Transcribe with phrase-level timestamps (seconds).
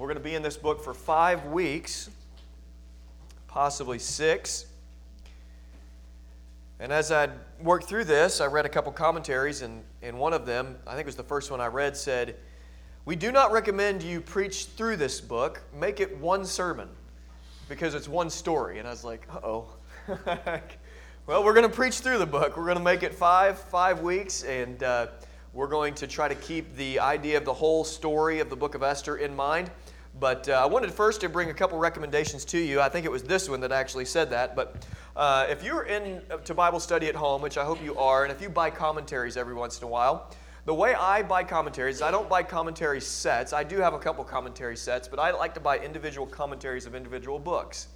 [0.00, 2.08] We're going to be in this book for five weeks,
[3.48, 4.64] possibly six.
[6.78, 7.28] And as I
[7.60, 11.00] worked through this, I read a couple commentaries, and, and one of them, I think
[11.00, 12.36] it was the first one I read, said,
[13.04, 16.88] We do not recommend you preach through this book, make it one sermon,
[17.68, 18.78] because it's one story.
[18.78, 19.68] And I was like, oh.
[21.26, 22.56] well, we're going to preach through the book.
[22.56, 25.08] We're going to make it five, five weeks, and uh,
[25.52, 28.74] we're going to try to keep the idea of the whole story of the book
[28.74, 29.70] of Esther in mind.
[30.18, 32.80] But uh, I wanted first to bring a couple recommendations to you.
[32.80, 34.54] I think it was this one that actually said that.
[34.54, 34.86] But
[35.16, 38.32] uh, if you're in uh, Bible study at home, which I hope you are, and
[38.32, 40.30] if you buy commentaries every once in a while,
[40.66, 43.52] the way I buy commentaries, I don't buy commentary sets.
[43.52, 46.94] I do have a couple commentary sets, but I like to buy individual commentaries of
[46.94, 47.88] individual books.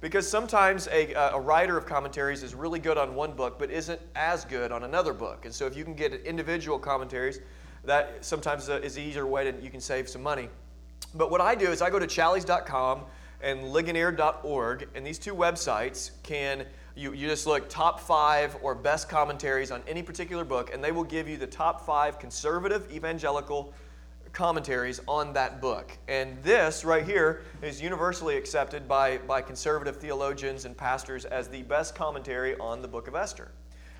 [0.00, 3.70] Because sometimes a, uh, a writer of commentaries is really good on one book, but
[3.70, 5.44] isn't as good on another book.
[5.44, 7.40] And so if you can get individual commentaries,
[7.84, 10.48] that sometimes is an easier way to you can save some money.
[11.14, 13.02] But what I do is I go to challies.com
[13.42, 19.08] and ligonier.org, and these two websites can you, you just look top five or best
[19.08, 23.72] commentaries on any particular book, and they will give you the top five conservative evangelical
[24.32, 25.96] commentaries on that book.
[26.08, 31.62] And this right here is universally accepted by, by conservative theologians and pastors as the
[31.62, 33.50] best commentary on the book of Esther.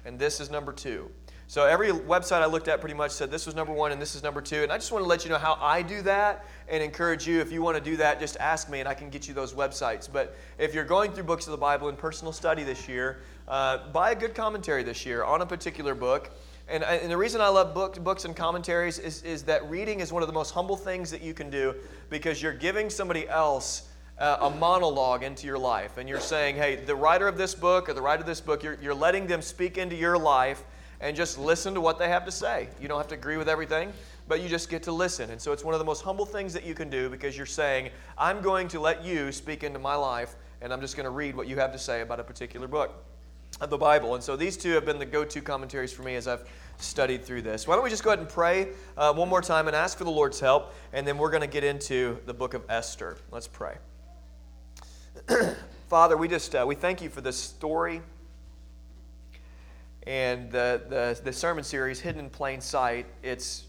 [0.05, 1.11] And this is number two.
[1.51, 4.15] So every website I looked at pretty much said this was number one and this
[4.15, 4.63] is number two.
[4.63, 7.41] And I just want to let you know how I do that and encourage you
[7.41, 9.53] if you want to do that, just ask me and I can get you those
[9.53, 10.09] websites.
[10.11, 13.79] But if you're going through books of the Bible in personal study this year, uh,
[13.89, 16.31] buy a good commentary this year on a particular book.
[16.69, 20.13] And, and the reason I love book, books and commentaries is, is that reading is
[20.13, 21.75] one of the most humble things that you can do
[22.11, 25.99] because you're giving somebody else uh, a monologue into your life.
[25.99, 28.63] And you're saying, hey, the writer of this book or the writer of this book,
[28.63, 30.63] you're, you're letting them speak into your life
[31.01, 32.69] and just listen to what they have to say.
[32.81, 33.93] You don't have to agree with everything,
[34.29, 35.29] but you just get to listen.
[35.31, 37.47] And so it's one of the most humble things that you can do because you're
[37.47, 41.11] saying, I'm going to let you speak into my life, and I'm just going to
[41.11, 42.95] read what you have to say about a particular book
[43.61, 44.15] of the Bible.
[44.15, 46.49] And so these two have been the go to commentaries for me as I've
[46.79, 47.67] studied through this.
[47.67, 50.05] Why don't we just go ahead and pray uh, one more time and ask for
[50.05, 53.19] the Lord's help, and then we're going to get into the book of Esther.
[53.31, 53.77] Let's pray.
[55.89, 58.01] Father, we just uh, we thank you for this story
[60.07, 63.65] and the, the, the sermon series, Hidden in Plain Sight, it's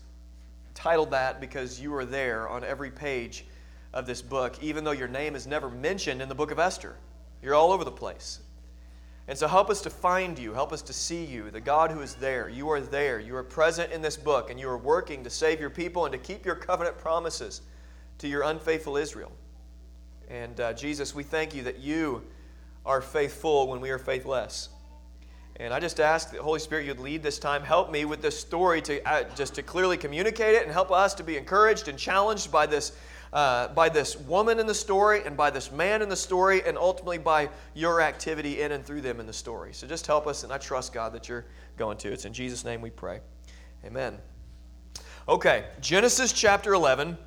[0.73, 3.45] titled that because you are there on every page
[3.93, 6.95] of this book, even though your name is never mentioned in the book of Esther.
[7.41, 8.39] You're all over the place.
[9.27, 12.01] And so help us to find you, help us to see you, the God who
[12.01, 12.49] is there.
[12.49, 13.19] You are there.
[13.19, 16.11] You are present in this book, and you are working to save your people and
[16.11, 17.61] to keep your covenant promises
[18.17, 19.31] to your unfaithful Israel.
[20.29, 22.23] And uh, Jesus, we thank you that you
[22.85, 24.69] are faithful when we are faithless.
[25.57, 27.61] And I just ask that Holy Spirit, you'd lead this time.
[27.61, 31.13] Help me with this story to uh, just to clearly communicate it and help us
[31.15, 32.93] to be encouraged and challenged by this,
[33.33, 36.77] uh, by this woman in the story and by this man in the story and
[36.77, 39.73] ultimately by your activity in and through them in the story.
[39.73, 41.45] So just help us, and I trust, God, that you're
[41.77, 42.11] going to.
[42.11, 43.21] It's in Jesus' name we pray.
[43.85, 44.17] Amen.
[45.29, 47.17] Okay, Genesis chapter 11.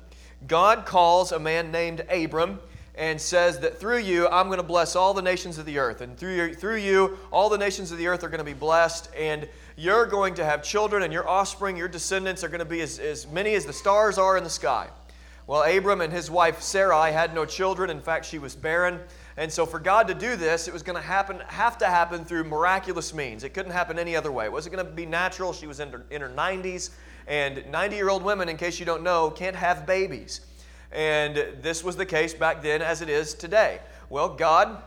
[0.47, 2.59] God calls a man named Abram
[2.97, 6.01] and says that through you, I'm going to bless all the nations of the earth.
[6.01, 8.53] And through, your, through you, all the nations of the earth are going to be
[8.53, 9.09] blessed.
[9.17, 12.81] And you're going to have children, and your offspring, your descendants, are going to be
[12.81, 14.87] as, as many as the stars are in the sky.
[15.47, 17.91] Well, Abram and his wife Sarai had no children.
[17.91, 18.99] In fact, she was barren.
[19.37, 22.25] And so, for God to do this, it was going to happen, have to happen
[22.25, 23.43] through miraculous means.
[23.43, 24.45] It couldn't happen any other way.
[24.45, 25.53] It wasn't going to be natural.
[25.53, 26.89] She was in her, in her 90s,
[27.27, 30.41] and 90 year old women, in case you don't know, can't have babies.
[30.91, 33.81] And this was the case back then as it is today.
[34.09, 34.81] Well, God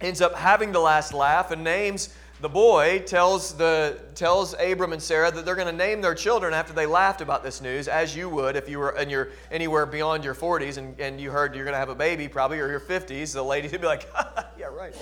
[0.00, 5.02] ends up having the last laugh and names the boy tells the tells Abram and
[5.02, 8.14] Sarah that they're going to name their children after they laughed about this news, as
[8.14, 11.54] you would if you were in your anywhere beyond your 40s and, and you heard
[11.54, 13.32] you're going to have a baby, probably or your 50s.
[13.32, 14.08] The lady would be like,
[14.58, 14.94] "Yeah, right."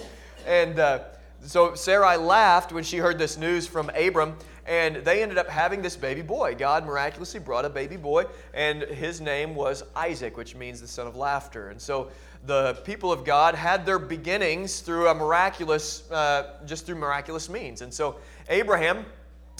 [0.46, 1.00] And uh,
[1.42, 4.36] so Sarai laughed when she heard this news from Abram,
[4.66, 6.54] and they ended up having this baby boy.
[6.54, 11.06] God miraculously brought a baby boy, and his name was Isaac, which means the son
[11.06, 11.70] of laughter.
[11.70, 12.10] And so
[12.46, 17.80] the people of God had their beginnings through a miraculous, uh, just through miraculous means.
[17.80, 18.16] And so
[18.48, 19.06] Abraham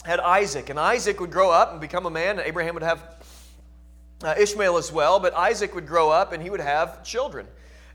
[0.04, 2.38] had Isaac, and Isaac would grow up and become a man.
[2.38, 3.24] And Abraham would have
[4.22, 7.46] uh, Ishmael as well, but Isaac would grow up and he would have children.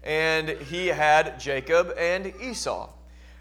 [0.04, 2.90] And he had Jacob and Esau.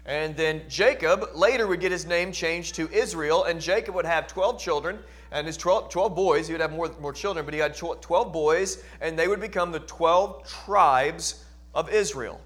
[0.05, 4.27] And then Jacob later would get his name changed to Israel, and Jacob would have
[4.27, 4.99] 12 children,
[5.31, 8.33] and his 12, 12 boys, he would have more, more children, but he had 12
[8.33, 12.41] boys, and they would become the 12 tribes of Israel.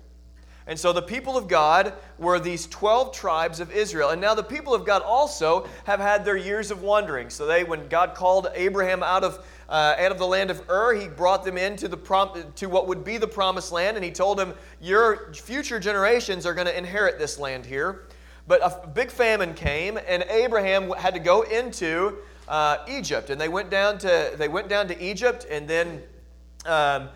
[0.65, 4.11] And so the people of God were these 12 tribes of Israel.
[4.11, 7.29] And now the people of God also have had their years of wandering.
[7.29, 10.93] So they, when God called Abraham out of, uh, out of the land of Ur,
[10.93, 13.97] he brought them into the prom- to what would be the promised land.
[13.97, 18.07] And he told them, Your future generations are going to inherit this land here.
[18.47, 22.17] But a big famine came, and Abraham had to go into
[22.47, 23.29] uh, Egypt.
[23.29, 26.01] And they went down to, they went down to Egypt, and then
[26.65, 27.09] um,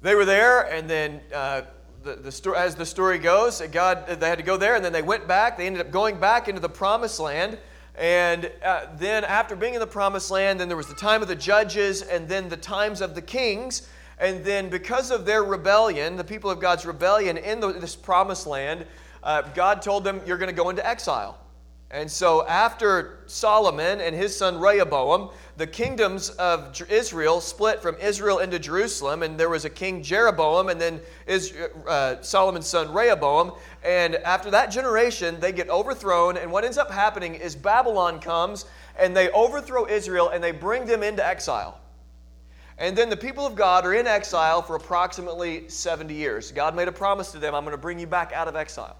[0.00, 1.20] they were there, and then.
[1.34, 1.62] Uh,
[2.02, 5.02] the, the as the story goes, God, they had to go there, and then they
[5.02, 5.56] went back.
[5.56, 7.58] They ended up going back into the promised land.
[7.94, 11.28] And uh, then, after being in the promised land, then there was the time of
[11.28, 13.88] the judges, and then the times of the kings.
[14.18, 18.46] And then, because of their rebellion, the people of God's rebellion in the, this promised
[18.46, 18.86] land,
[19.22, 21.38] uh, God told them, You're going to go into exile.
[21.92, 25.28] And so, after Solomon and his son Rehoboam,
[25.58, 30.70] the kingdoms of Israel split from Israel into Jerusalem, and there was a king Jeroboam,
[30.70, 31.00] and then
[31.86, 33.52] uh, Solomon's son Rehoboam.
[33.84, 38.64] And after that generation, they get overthrown, and what ends up happening is Babylon comes
[38.98, 41.80] and they overthrow Israel and they bring them into exile.
[42.78, 46.52] And then the people of God are in exile for approximately 70 years.
[46.52, 48.96] God made a promise to them I'm going to bring you back out of exile.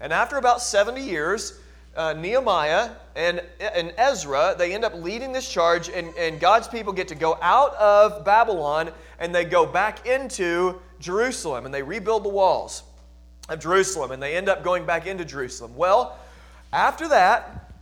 [0.00, 1.58] And after about 70 years,
[1.98, 6.92] uh, Nehemiah and, and Ezra, they end up leading this charge, and, and God's people
[6.92, 12.24] get to go out of Babylon and they go back into Jerusalem and they rebuild
[12.24, 12.84] the walls
[13.48, 15.74] of Jerusalem and they end up going back into Jerusalem.
[15.76, 16.16] Well,
[16.72, 17.72] after that,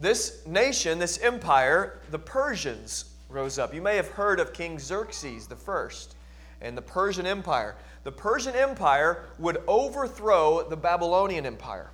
[0.00, 3.74] this nation, this empire, the Persians rose up.
[3.74, 6.14] You may have heard of King Xerxes the first
[6.62, 7.76] and the Persian Empire.
[8.04, 11.90] The Persian Empire would overthrow the Babylonian Empire.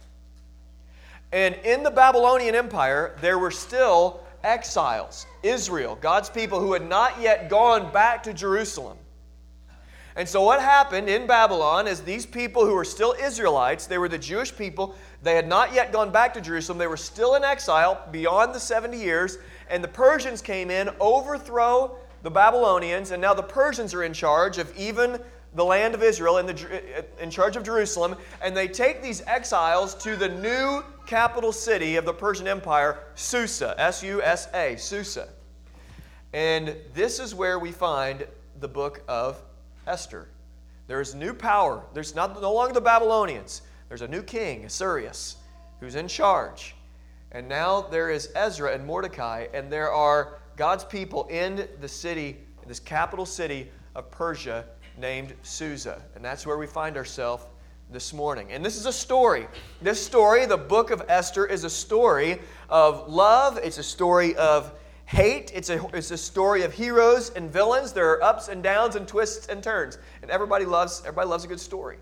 [1.32, 7.20] And in the Babylonian Empire, there were still exiles, Israel, God's people who had not
[7.20, 8.96] yet gone back to Jerusalem.
[10.16, 14.08] And so, what happened in Babylon is these people who were still Israelites, they were
[14.08, 17.44] the Jewish people, they had not yet gone back to Jerusalem, they were still in
[17.44, 19.38] exile beyond the 70 years,
[19.70, 24.58] and the Persians came in, overthrow the Babylonians, and now the Persians are in charge
[24.58, 25.20] of even
[25.58, 29.94] the land of Israel, in, the, in charge of Jerusalem, and they take these exiles
[29.96, 35.28] to the new capital city of the Persian Empire, Susa, S U S A, Susa.
[36.32, 38.26] And this is where we find
[38.60, 39.42] the book of
[39.86, 40.28] Esther.
[40.86, 41.82] There's new power.
[41.92, 43.62] There's not, no longer the Babylonians.
[43.88, 45.36] There's a new king, Ahasuerus,
[45.80, 46.76] who's in charge.
[47.32, 52.38] And now there is Esther and Mordecai, and there are God's people in the city,
[52.66, 54.64] this capital city of Persia
[54.98, 56.02] named Susa.
[56.14, 57.44] And that's where we find ourselves
[57.90, 58.52] this morning.
[58.52, 59.46] And this is a story.
[59.80, 64.72] This story, the book of Esther, is a story of love, it's a story of
[65.06, 67.92] hate, it's a, it's a story of heroes and villains.
[67.92, 69.98] There are ups and downs and twists and turns.
[70.20, 71.96] And everybody loves, everybody loves a good story.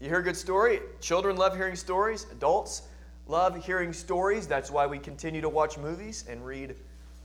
[0.00, 2.82] You hear a good story, children love hearing stories, adults
[3.28, 4.46] love hearing stories.
[4.46, 6.74] That's why we continue to watch movies and read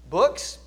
[0.10, 0.60] books.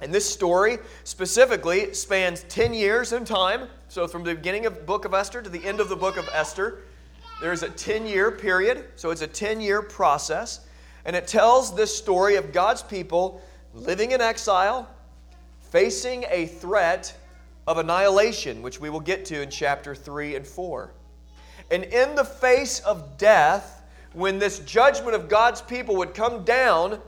[0.00, 3.68] And this story specifically spans 10 years in time.
[3.88, 6.16] So, from the beginning of the book of Esther to the end of the book
[6.16, 6.82] of Esther,
[7.40, 8.84] there's a 10 year period.
[8.96, 10.66] So, it's a 10 year process.
[11.06, 13.40] And it tells this story of God's people
[13.72, 14.88] living in exile,
[15.60, 17.14] facing a threat
[17.66, 20.90] of annihilation, which we will get to in chapter 3 and 4.
[21.70, 23.82] And in the face of death,
[24.12, 27.00] when this judgment of God's people would come down,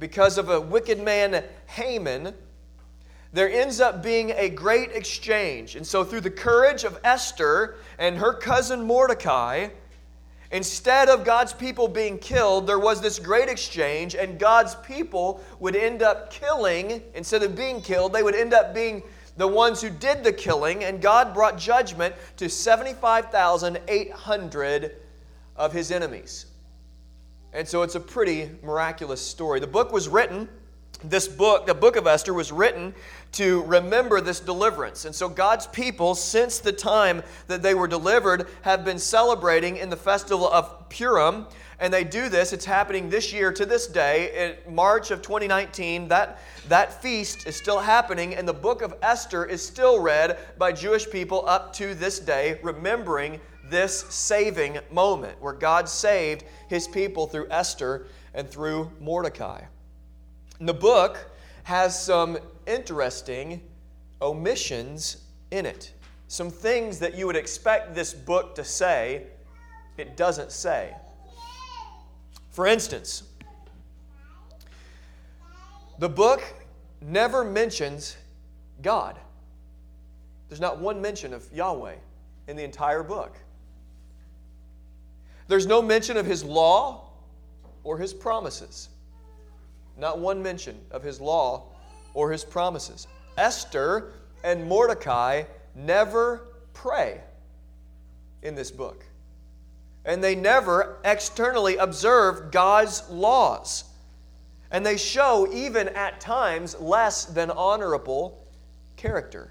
[0.00, 2.34] because of a wicked man, Haman,
[3.32, 5.76] there ends up being a great exchange.
[5.76, 9.68] And so, through the courage of Esther and her cousin Mordecai,
[10.50, 15.76] instead of God's people being killed, there was this great exchange, and God's people would
[15.76, 19.04] end up killing, instead of being killed, they would end up being
[19.36, 24.96] the ones who did the killing, and God brought judgment to 75,800
[25.56, 26.46] of his enemies.
[27.52, 29.58] And so it's a pretty miraculous story.
[29.58, 30.48] The book was written,
[31.02, 32.94] this book, the book of Esther, was written
[33.32, 35.04] to remember this deliverance.
[35.04, 39.90] And so God's people, since the time that they were delivered, have been celebrating in
[39.90, 41.46] the festival of Purim.
[41.80, 46.08] And they do this, it's happening this year to this day, in March of 2019.
[46.08, 50.72] That, that feast is still happening, and the book of Esther is still read by
[50.72, 57.26] Jewish people up to this day, remembering this saving moment where God saved his people
[57.26, 59.62] through Esther and through Mordecai.
[60.58, 61.30] And the book
[61.62, 63.62] has some interesting
[64.20, 65.18] omissions
[65.50, 65.92] in it.
[66.28, 69.24] Some things that you would expect this book to say,
[69.96, 70.94] it doesn't say.
[72.50, 73.24] For instance,
[75.98, 76.42] the book
[77.00, 78.16] never mentions
[78.82, 79.18] God.
[80.48, 81.96] There's not one mention of Yahweh
[82.48, 83.36] in the entire book.
[85.50, 87.10] There's no mention of his law
[87.82, 88.88] or his promises.
[89.98, 91.72] Not one mention of his law
[92.14, 93.08] or his promises.
[93.36, 94.12] Esther
[94.44, 95.42] and Mordecai
[95.74, 96.42] never
[96.72, 97.20] pray
[98.42, 99.04] in this book.
[100.04, 103.82] And they never externally observe God's laws.
[104.70, 108.46] And they show, even at times, less than honorable
[108.96, 109.50] character.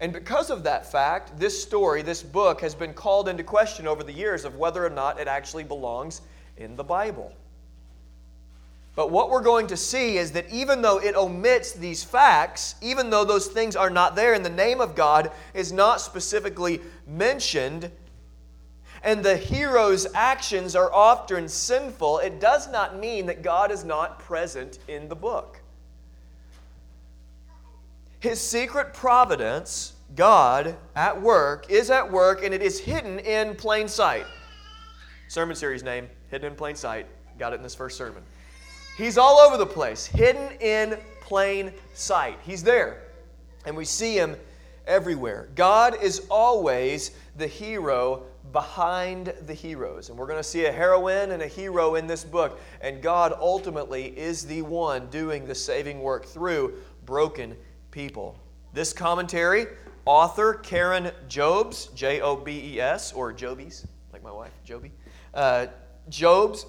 [0.00, 4.02] And because of that fact, this story, this book, has been called into question over
[4.02, 6.22] the years of whether or not it actually belongs
[6.56, 7.34] in the Bible.
[8.96, 13.10] But what we're going to see is that even though it omits these facts, even
[13.10, 17.90] though those things are not there and the name of God is not specifically mentioned,
[19.02, 24.18] and the hero's actions are often sinful, it does not mean that God is not
[24.18, 25.59] present in the book.
[28.20, 33.88] His secret providence, God at work, is at work and it is hidden in plain
[33.88, 34.26] sight.
[35.28, 37.06] Sermon series name, Hidden in Plain Sight.
[37.38, 38.22] Got it in this first sermon.
[38.98, 42.38] He's all over the place, hidden in plain sight.
[42.42, 43.04] He's there,
[43.64, 44.36] and we see him
[44.86, 45.48] everywhere.
[45.54, 50.10] God is always the hero behind the heroes.
[50.10, 52.60] And we're going to see a heroine and a hero in this book.
[52.82, 56.74] And God ultimately is the one doing the saving work through
[57.06, 57.56] broken
[57.90, 58.38] people.
[58.72, 59.66] This commentary,
[60.04, 64.92] author Karen Jobes, J O B E S, or Jobies, like my wife, Joby,
[65.34, 65.66] uh,
[66.08, 66.66] Jobes,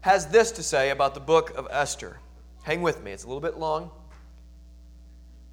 [0.00, 2.18] has this to say about the book of Esther.
[2.62, 3.90] Hang with me, it's a little bit long,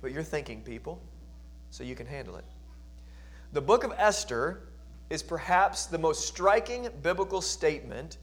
[0.02, 1.02] but you're thinking, people,
[1.70, 2.46] so you can handle it.
[3.54, 4.64] The book of Esther
[5.10, 8.18] is perhaps the most striking biblical statement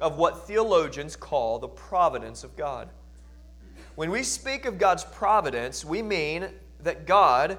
[0.00, 2.88] of what theologians call the providence of God.
[3.94, 6.48] When we speak of God's providence, we mean
[6.80, 7.58] that God,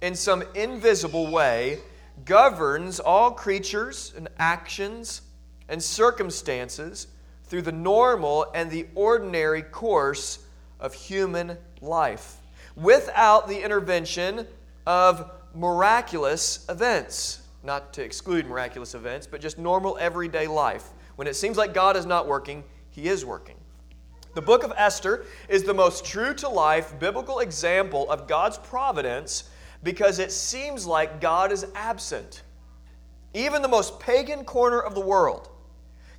[0.00, 1.78] in some invisible way,
[2.24, 5.22] governs all creatures and actions
[5.68, 7.08] and circumstances
[7.44, 10.38] through the normal and the ordinary course
[10.78, 12.36] of human life
[12.76, 14.46] without the intervention
[14.86, 17.42] of miraculous events.
[17.64, 20.90] Not to exclude miraculous events, but just normal everyday life.
[21.16, 23.56] When it seems like God is not working, He is working.
[24.34, 29.50] The book of Esther is the most true to life biblical example of God's providence
[29.82, 32.42] because it seems like God is absent.
[33.34, 35.50] Even the most pagan corner of the world,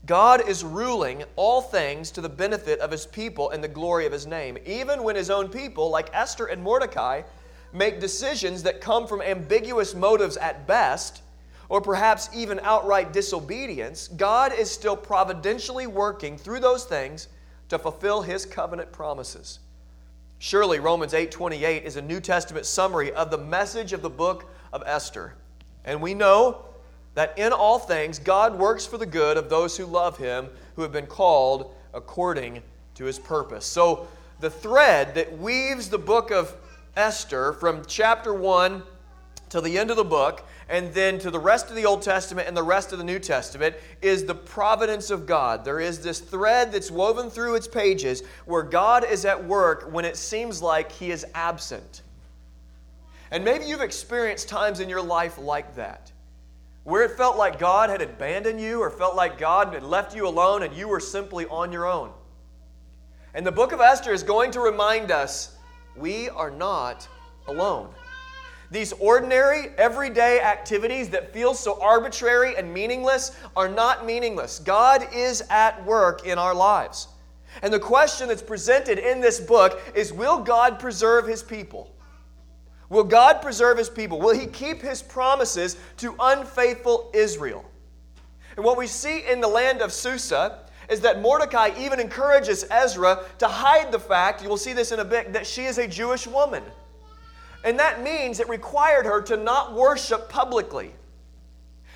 [0.06, 4.12] God is ruling all things to the benefit of his people and the glory of
[4.12, 4.60] his name.
[4.64, 7.24] Even when his own people, like Esther and Mordecai,
[7.72, 11.24] make decisions that come from ambiguous motives at best,
[11.68, 17.30] or perhaps even outright disobedience, God is still providentially working through those things
[17.74, 19.60] to fulfill his covenant promises.
[20.40, 24.84] Surely Romans 8:28 is a New Testament summary of the message of the book of
[24.86, 25.34] Esther.
[25.86, 26.66] And we know
[27.16, 30.82] that in all things God works for the good of those who love him, who
[30.82, 32.62] have been called according
[32.96, 33.66] to his purpose.
[33.66, 34.08] So
[34.40, 36.56] the thread that weaves the book of
[36.96, 38.84] Esther from chapter 1
[39.50, 42.48] to the end of the book and then to the rest of the Old Testament
[42.48, 45.64] and the rest of the New Testament is the providence of God.
[45.64, 50.04] There is this thread that's woven through its pages where God is at work when
[50.04, 52.02] it seems like He is absent.
[53.30, 56.12] And maybe you've experienced times in your life like that,
[56.86, 60.28] where it felt like God had abandoned you or felt like God had left you
[60.28, 62.10] alone and you were simply on your own.
[63.36, 65.56] And the book of Esther is going to remind us
[65.96, 67.08] we are not
[67.48, 67.94] alone.
[68.74, 74.58] These ordinary, everyday activities that feel so arbitrary and meaningless are not meaningless.
[74.58, 77.08] God is at work in our lives.
[77.62, 81.96] And the question that's presented in this book is Will God preserve his people?
[82.90, 84.20] Will God preserve his people?
[84.20, 87.64] Will he keep his promises to unfaithful Israel?
[88.56, 93.20] And what we see in the land of Susa is that Mordecai even encourages Esther
[93.38, 95.88] to hide the fact, you will see this in a bit, that she is a
[95.88, 96.64] Jewish woman.
[97.64, 100.92] And that means it required her to not worship publicly.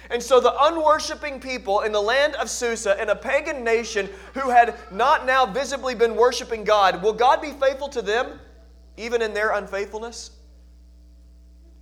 [0.10, 4.50] And so the unworshiping people in the land of Susa, in a pagan nation who
[4.50, 8.40] had not now visibly been worshiping God, will God be faithful to them
[8.96, 10.32] even in their unfaithfulness?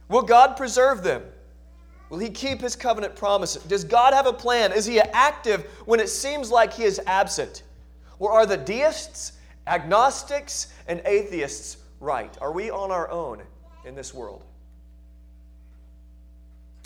[0.09, 1.23] Will God preserve them?
[2.09, 3.63] Will He keep His covenant promises?
[3.63, 4.71] Does God have a plan?
[4.71, 7.61] Is He active when it seems like He is absent?
[8.17, 9.33] Or are the deists,
[9.67, 12.35] agnostics, and atheists right?
[12.41, 13.41] Are we on our own?
[13.85, 14.43] In this world.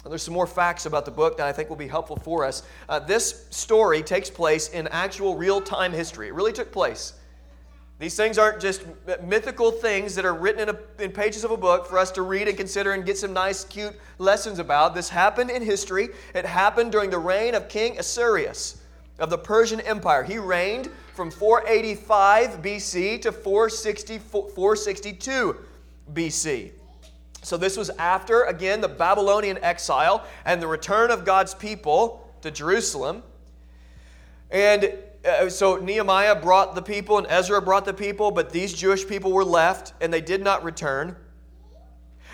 [0.04, 2.46] And there's some more facts about the book that I think will be helpful for
[2.46, 2.64] us.
[2.88, 6.30] Uh, this story takes place in actual real time history.
[6.30, 7.14] It really took place.
[8.00, 8.84] These things aren't just
[9.24, 12.22] mythical things that are written in, a, in, pages of a book for us to
[12.22, 14.96] read and consider and get some nice, cute lessons about.
[14.96, 16.08] This happened in history.
[16.34, 18.82] It happened during the reign of King Ahasuerus
[19.20, 20.24] of the Persian Empire.
[20.24, 25.58] He reigned from 485 BC to 460, 462
[26.14, 26.72] BC.
[27.42, 32.52] So this was after, again, the Babylonian exile and the return of God's people to
[32.52, 33.24] Jerusalem.
[34.52, 34.94] And
[35.26, 39.32] uh, so Nehemiah brought the people and Ezra brought the people, but these Jewish people
[39.32, 41.16] were left and they did not return.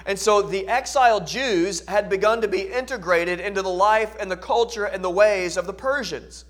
[0.05, 4.37] And so the exiled Jews had begun to be integrated into the life and the
[4.37, 6.45] culture and the ways of the Persians.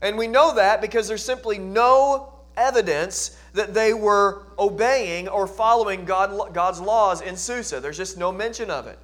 [0.00, 6.04] And we know that because there's simply no evidence that they were obeying or following
[6.04, 7.80] God, God's laws in Susa.
[7.80, 8.98] There's just no mention of it.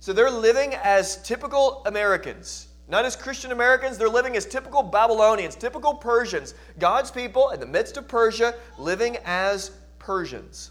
[0.00, 2.68] So they're living as typical Americans.
[2.88, 6.52] Not as Christian Americans, they're living as typical Babylonians, typical Persians.
[6.78, 10.70] God's people in the midst of Persia living as Persians.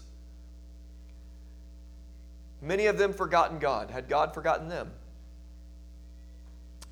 [2.62, 3.90] Many of them forgotten God.
[3.90, 4.92] Had God forgotten them?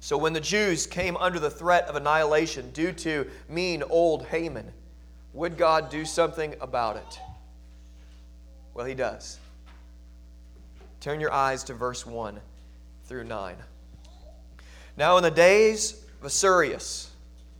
[0.00, 4.72] So when the Jews came under the threat of annihilation due to mean old Haman,
[5.32, 7.20] would God do something about it?
[8.74, 9.38] Well, He does.
[11.00, 12.38] Turn your eyes to verse 1
[13.06, 13.56] through 9.
[14.96, 17.10] Now, in the days of Ahasuerus,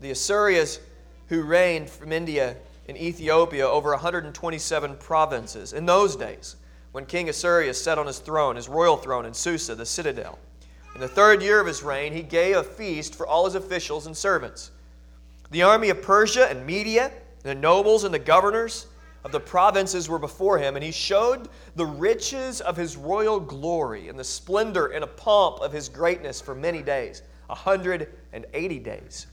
[0.01, 0.81] the Ahasuerus
[1.29, 2.57] who reigned from India
[2.89, 6.57] in Ethiopia over 127 provinces, in those days,
[6.93, 10.39] when King Ahasuerus sat on his throne, his royal throne in Susa, the citadel,
[10.95, 14.07] in the third year of his reign, he gave a feast for all his officials
[14.07, 14.71] and servants.
[15.51, 17.11] The army of Persia and Media,
[17.43, 18.87] the nobles and the governors,
[19.25, 24.09] of the provinces were before him, and he showed the riches of his royal glory
[24.09, 28.47] and the splendor and a pomp of his greatness for many days, a hundred and
[28.53, 29.27] eighty days.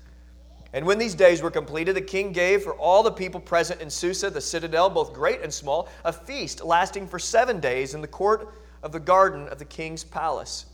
[0.73, 3.89] And when these days were completed, the king gave for all the people present in
[3.89, 8.07] Susa, the citadel, both great and small, a feast lasting for seven days in the
[8.07, 10.67] court of the garden of the king's palace.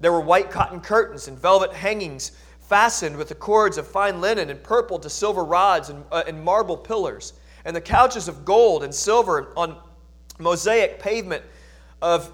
[0.00, 2.32] There were white cotton curtains and velvet hangings
[2.70, 6.40] fastened with the cords of fine linen and purple to silver rods and, uh, and
[6.44, 7.32] marble pillars
[7.64, 9.76] and the couches of gold and silver on
[10.38, 11.42] mosaic pavement
[12.00, 12.32] of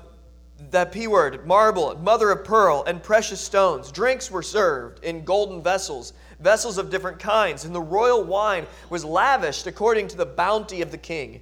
[0.71, 3.91] that P word, marble, mother of pearl, and precious stones.
[3.91, 9.07] Drinks were served in golden vessels, vessels of different kinds, and the royal wine was
[9.07, 11.41] lavished according to the bounty of the king.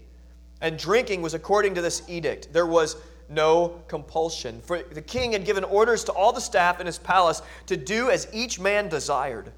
[0.60, 2.52] And drinking was according to this edict.
[2.52, 2.96] There was
[3.28, 4.60] no compulsion.
[4.62, 8.10] For the king had given orders to all the staff in his palace to do
[8.10, 9.52] as each man desired.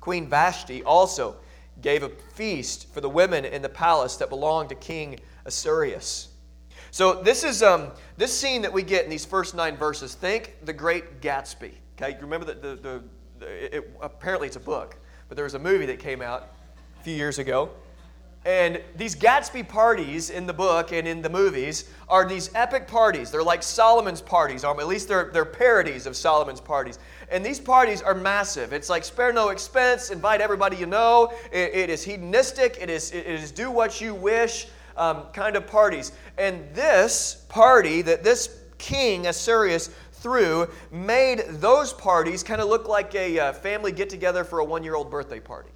[0.00, 1.36] Queen Vashti also
[1.82, 6.28] gave a feast for the women in the palace that belonged to King Ahasuerus.
[6.90, 10.14] So this is um, this scene that we get in these first nine verses.
[10.14, 11.72] Think the Great Gatsby.
[11.96, 13.02] Okay, you remember that the, the,
[13.38, 14.96] the it, apparently it's a book,
[15.28, 16.54] but there was a movie that came out
[16.98, 17.70] a few years ago
[18.46, 23.32] and these Gatsby parties in the book and in the movies are these epic parties.
[23.32, 27.00] They're like Solomon's parties, or at least they're, they're parodies of Solomon's parties.
[27.28, 28.72] And these parties are massive.
[28.72, 31.32] It's like spare no expense, invite everybody you know.
[31.50, 35.66] it, it is hedonistic, it is, it is do what you wish um, kind of
[35.66, 36.12] parties.
[36.38, 43.12] And this party that this king, Ahasuerus, threw made those parties kind of look like
[43.16, 45.70] a uh, family get together for a one year old birthday party.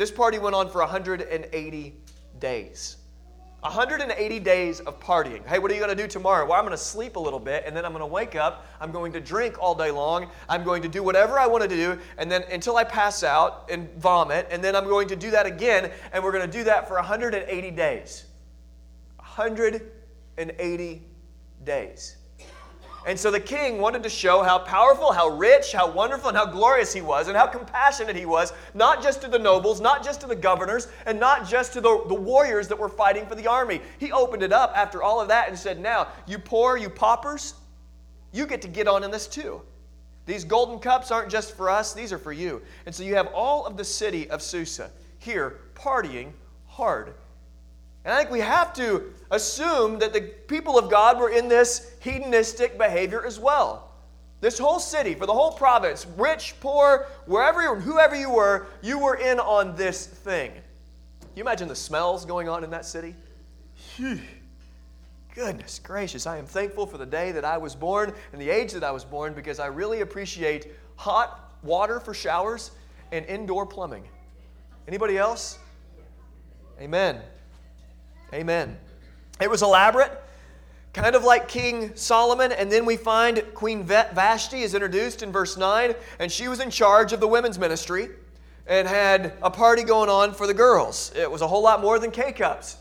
[0.00, 1.94] This party went on for 180
[2.38, 2.96] days.
[3.60, 5.46] 180 days of partying.
[5.46, 6.46] Hey, what are you going to do tomorrow?
[6.46, 8.64] Well, I'm going to sleep a little bit and then I'm going to wake up.
[8.80, 10.30] I'm going to drink all day long.
[10.48, 13.68] I'm going to do whatever I want to do and then until I pass out
[13.70, 16.64] and vomit and then I'm going to do that again and we're going to do
[16.64, 18.24] that for 180 days.
[19.18, 21.02] 180
[21.64, 22.16] days.
[23.06, 26.44] And so the king wanted to show how powerful, how rich, how wonderful, and how
[26.44, 30.20] glorious he was, and how compassionate he was, not just to the nobles, not just
[30.20, 33.46] to the governors, and not just to the, the warriors that were fighting for the
[33.46, 33.80] army.
[33.98, 37.54] He opened it up after all of that and said, Now, you poor, you paupers,
[38.32, 39.62] you get to get on in this too.
[40.26, 42.60] These golden cups aren't just for us, these are for you.
[42.84, 46.32] And so you have all of the city of Susa here partying
[46.66, 47.14] hard.
[48.04, 51.94] And I think we have to assume that the people of God were in this
[52.00, 53.90] hedonistic behavior as well.
[54.40, 59.16] This whole city, for the whole province, rich, poor, wherever, whoever you were, you were
[59.16, 60.50] in on this thing.
[60.50, 63.14] Can you imagine the smells going on in that city?
[63.96, 64.18] Whew.
[65.34, 68.72] Goodness gracious, I am thankful for the day that I was born and the age
[68.72, 72.72] that I was born because I really appreciate hot water for showers
[73.12, 74.08] and indoor plumbing.
[74.88, 75.58] Anybody else?
[76.80, 77.20] Amen.
[78.32, 78.78] Amen.
[79.40, 80.12] It was elaborate,
[80.92, 85.56] kind of like King Solomon, and then we find Queen Vashti is introduced in verse
[85.56, 88.10] 9, and she was in charge of the women's ministry.
[88.70, 91.12] and had a party going on for the girls.
[91.16, 92.76] It was a whole lot more than K cups.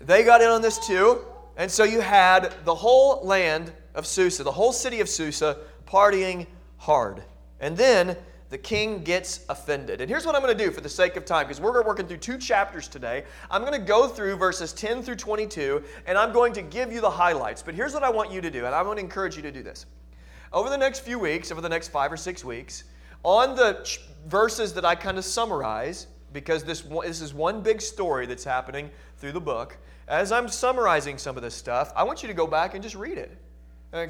[0.00, 1.24] They got in on this too.
[1.56, 6.46] And so you had the whole land of Susa, the whole city of Susa, partying
[6.76, 7.22] hard.
[7.60, 8.16] And then
[8.50, 10.00] the king gets offended.
[10.00, 12.06] And here's what I'm going to do for the sake of time, because we're working
[12.06, 13.24] through two chapters today.
[13.50, 17.00] I'm going to go through verses 10 through 22, and I'm going to give you
[17.00, 17.62] the highlights.
[17.62, 19.52] But here's what I want you to do, and I'm going to encourage you to
[19.52, 19.84] do this.
[20.52, 22.84] Over the next few weeks, over the next five or six weeks,
[23.22, 27.82] on the ch- verses that I kind of summarize, because this, this is one big
[27.82, 32.22] story that's happening through the book, as I'm summarizing some of this stuff, I want
[32.22, 33.36] you to go back and just read it.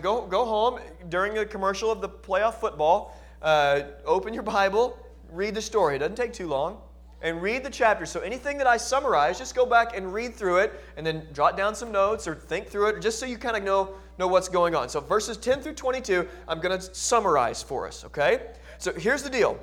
[0.01, 4.99] Go, go home during the commercial of the playoff football uh, open your Bible,
[5.31, 5.97] read the story.
[5.97, 6.81] It doesn't take too long.
[7.21, 8.07] And read the chapter.
[8.07, 11.57] So anything that I summarize, just go back and read through it and then jot
[11.57, 14.49] down some notes or think through it just so you kind of know, know what's
[14.49, 14.89] going on.
[14.89, 18.43] So verses 10 through 22, I'm going to summarize for us, okay?
[18.79, 19.59] So here's the deal.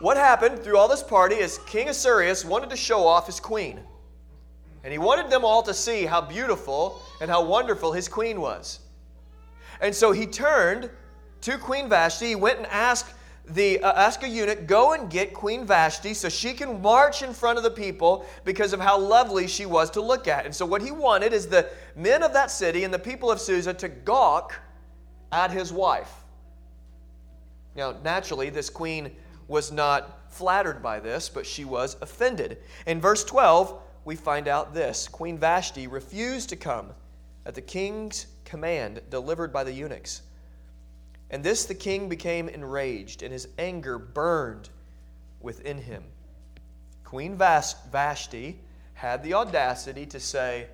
[0.00, 3.80] What happened through all this party is King Ahasuerus wanted to show off his queen.
[4.82, 8.80] And he wanted them all to see how beautiful and how wonderful his queen was.
[9.80, 10.90] And so he turned
[11.42, 12.28] to Queen Vashti.
[12.28, 13.14] He went and asked
[13.50, 17.32] the uh, ask a eunuch, go and get Queen Vashti so she can march in
[17.32, 20.44] front of the people because of how lovely she was to look at.
[20.44, 23.40] And so what he wanted is the men of that city and the people of
[23.40, 24.54] Susa to gawk
[25.32, 26.12] at his wife.
[27.74, 29.12] Now, naturally, this queen
[29.46, 32.58] was not flattered by this, but she was offended.
[32.86, 36.90] In verse 12, we find out this Queen Vashti refused to come
[37.46, 40.22] at the king's command delivered by the eunuchs.
[41.30, 44.70] And this the king became enraged, and his anger burned
[45.40, 46.04] within him.
[47.04, 48.60] Queen Vashti
[48.94, 50.66] had the audacity to say,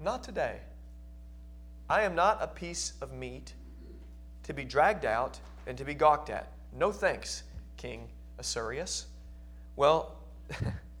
[0.00, 0.60] Not today.
[1.88, 3.54] I am not a piece of meat
[4.42, 6.50] to be dragged out and to be gawked at.
[6.72, 7.44] No thanks,
[7.76, 8.08] King
[8.38, 9.06] Ahasuerus.
[9.76, 10.16] Well,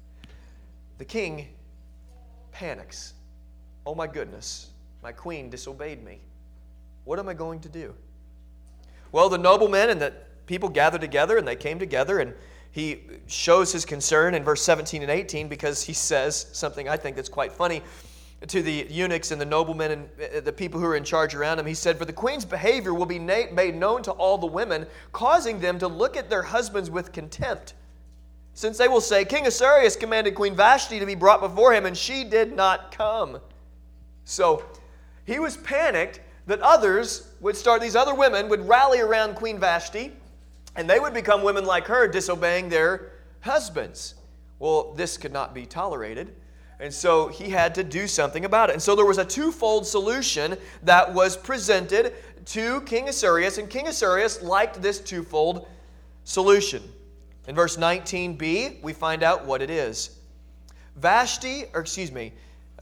[0.98, 1.48] the king
[2.52, 3.14] panics.
[3.84, 4.70] Oh my goodness,
[5.02, 6.20] my queen disobeyed me.
[7.04, 7.94] What am I going to do?
[9.16, 10.12] Well, the noblemen and the
[10.44, 12.34] people gathered together and they came together and
[12.70, 17.16] he shows his concern in verse 17 and 18 because he says something I think
[17.16, 17.80] that's quite funny
[18.46, 21.58] to the eunuchs and the noblemen and uh, the people who are in charge around
[21.58, 21.64] him.
[21.64, 25.60] He said, For the queen's behavior will be made known to all the women, causing
[25.60, 27.72] them to look at their husbands with contempt.
[28.52, 31.96] Since they will say, King Ahasuerus commanded Queen Vashti to be brought before him, and
[31.96, 33.40] she did not come.
[34.26, 34.62] So
[35.24, 40.12] he was panicked that others would start, these other women would rally around Queen Vashti,
[40.76, 44.14] and they would become women like her, disobeying their husbands.
[44.58, 46.34] Well, this could not be tolerated.
[46.78, 48.74] And so he had to do something about it.
[48.74, 52.14] And so there was a twofold solution that was presented
[52.46, 55.66] to King Ahasuerus, and King Ahasuerus liked this twofold
[56.24, 56.82] solution.
[57.48, 60.18] In verse 19b, we find out what it is.
[60.96, 62.32] Vashti, or excuse me,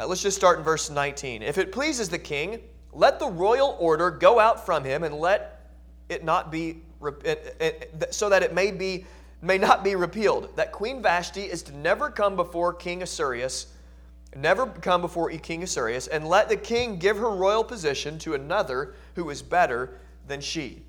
[0.00, 1.42] uh, let's just start in verse 19.
[1.42, 2.61] If it pleases the king,
[2.95, 5.61] let the royal order go out from him and let
[6.09, 9.05] it not be eh, eh, eh, so that it may be
[9.43, 10.57] may not be repealed.
[10.57, 13.67] That queen vashti is to never come before king ahasuerus
[14.37, 18.95] never come before king ahasuerus and let the king give her royal position to another
[19.15, 20.83] who is better than she.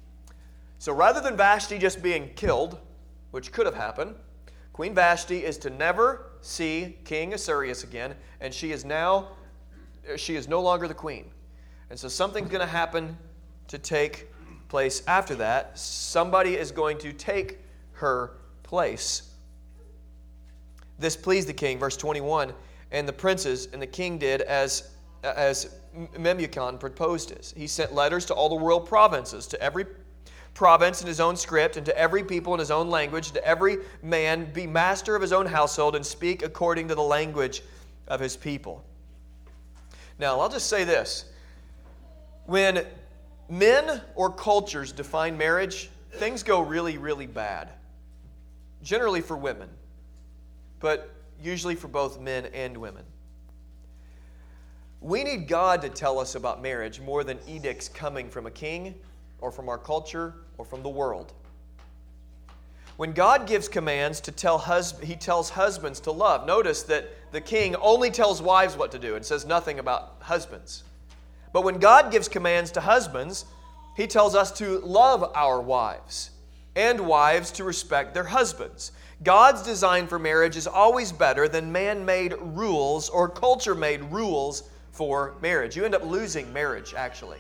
[0.80, 2.80] So rather than vashti just being killed
[3.32, 4.16] which could have happened
[4.74, 9.30] queen vashti is to never see king ahasuerus again and she is now
[10.16, 11.26] she is no longer the queen
[11.90, 13.18] and so something's going to happen
[13.68, 14.28] to take
[14.70, 15.78] place after that.
[15.78, 17.60] Somebody is going to take
[17.94, 18.32] her
[18.64, 19.34] place.
[20.98, 22.54] This pleased the king, verse 21,
[22.92, 24.92] and the princes and the king did as,
[25.24, 25.76] as
[26.18, 27.54] Memucan proposed it.
[27.56, 29.86] He sent letters to all the royal provinces, to every
[30.54, 33.78] province in his own script, and to every people in his own language, to every
[34.02, 37.62] man be master of his own household and speak according to the language
[38.08, 38.84] of his people.
[40.18, 41.26] Now, I'll just say this
[42.46, 42.86] when
[43.50, 47.70] men or cultures define marriage, things go really, really bad.
[48.84, 49.70] Generally for women,
[50.80, 53.04] but usually for both men and women.
[55.02, 58.96] We need God to tell us about marriage more than edicts coming from a king
[59.40, 61.34] or from our culture or from the world.
[62.98, 66.48] When God gives commands to tell hus- he tells husbands to love.
[66.48, 70.84] Notice that the king only tells wives what to do and says nothing about husbands.
[71.56, 73.46] But when God gives commands to husbands,
[73.96, 76.32] He tells us to love our wives
[76.76, 78.92] and wives to respect their husbands.
[79.24, 84.70] God's design for marriage is always better than man made rules or culture made rules
[84.92, 85.78] for marriage.
[85.78, 87.40] You end up losing marriage, actually.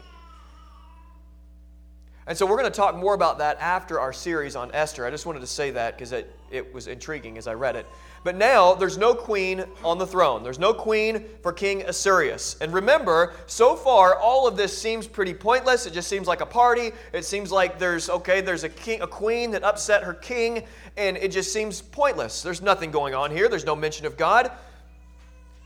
[2.25, 5.06] And so we're going to talk more about that after our series on Esther.
[5.06, 7.86] I just wanted to say that because it, it was intriguing as I read it.
[8.25, 10.41] But now there's no queen on the throne.
[10.41, 12.57] There's no queen for King Ahasuerus.
[12.59, 15.85] And remember, so far all of this seems pretty pointless.
[15.85, 16.91] It just seems like a party.
[17.13, 20.63] It seems like there's okay, there's a king, a queen that upset her king,
[20.97, 22.41] and it just seems pointless.
[22.41, 23.47] There's nothing going on here.
[23.47, 24.51] There's no mention of God.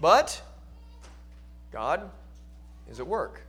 [0.01, 0.41] But
[1.71, 2.11] God
[2.91, 3.41] is at work.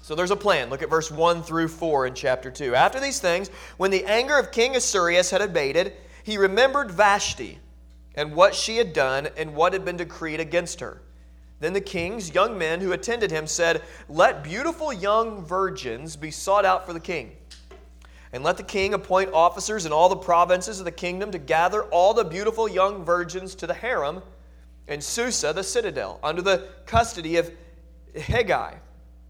[0.00, 0.70] So there's a plan.
[0.70, 2.74] Look at verse 1 through 4 in chapter 2.
[2.74, 5.92] After these things, when the anger of King Ahasuerus had abated,
[6.22, 7.58] he remembered Vashti
[8.14, 11.00] and what she had done and what had been decreed against her.
[11.60, 16.64] Then the king's young men who attended him said, Let beautiful young virgins be sought
[16.64, 17.32] out for the king.
[18.32, 21.84] And let the king appoint officers in all the provinces of the kingdom to gather
[21.84, 24.22] all the beautiful young virgins to the harem
[24.88, 27.50] in Susa, the citadel, under the custody of
[28.14, 28.74] Hegai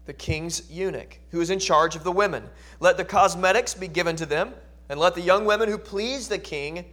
[0.05, 2.47] the king's eunuch, who is in charge of the women.
[2.79, 4.53] Let the cosmetics be given to them,
[4.89, 6.85] and let the young women who please the king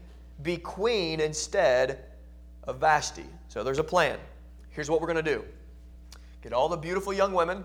[0.42, 2.05] be queen instead
[2.64, 3.27] of Vashti.
[3.49, 4.18] So there's a plan.
[4.71, 5.45] Here's what we're going to do
[6.42, 7.64] get all the beautiful young women,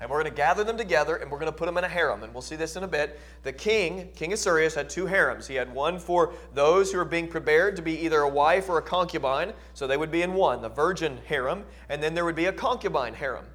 [0.00, 1.88] and we're going to gather them together, and we're going to put them in a
[1.88, 2.22] harem.
[2.22, 3.18] And we'll see this in a bit.
[3.42, 5.46] The king, King Ahasuerus, had two harems.
[5.46, 8.78] He had one for those who were being prepared to be either a wife or
[8.78, 12.36] a concubine, so they would be in one, the virgin harem, and then there would
[12.36, 13.46] be a concubine harem.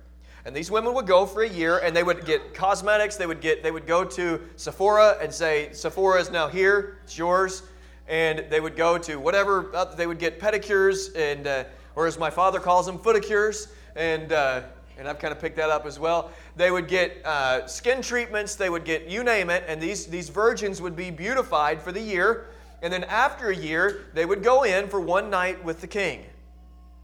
[0.45, 3.15] And these women would go for a year and they would get cosmetics.
[3.15, 7.17] They would, get, they would go to Sephora and say, Sephora is now here, it's
[7.17, 7.63] yours.
[8.10, 11.63] And they would go to whatever, uh, they would get pedicures, and, uh,
[11.95, 13.69] or as my father calls them, footicures.
[13.95, 14.63] And, uh,
[14.97, 16.32] and I've kind of picked that up as well.
[16.58, 20.29] They would get uh, skin treatments, they would get you name it, and these, these
[20.29, 22.47] virgins would be beautified for the year.
[22.82, 26.25] And then after a year, they would go in for one night with the king.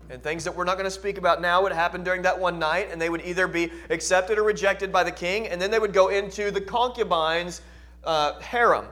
[0.09, 2.57] And things that we're not going to speak about now would happen during that one
[2.57, 5.77] night, and they would either be accepted or rejected by the king, and then they
[5.77, 7.61] would go into the concubine's
[8.03, 8.85] uh, harem.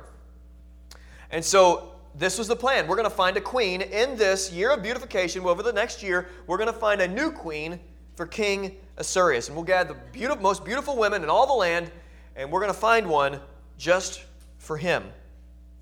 [1.32, 2.88] And so this was the plan.
[2.88, 5.44] We're going to find a queen in this year of beautification.
[5.44, 7.80] Over the next year, we're going to find a new queen
[8.16, 9.48] for King Ahasuerus.
[9.48, 11.92] And we'll gather the beautiful, most beautiful women in all the land,
[12.36, 13.40] and we're going to find one
[13.78, 14.24] just
[14.58, 15.04] for him.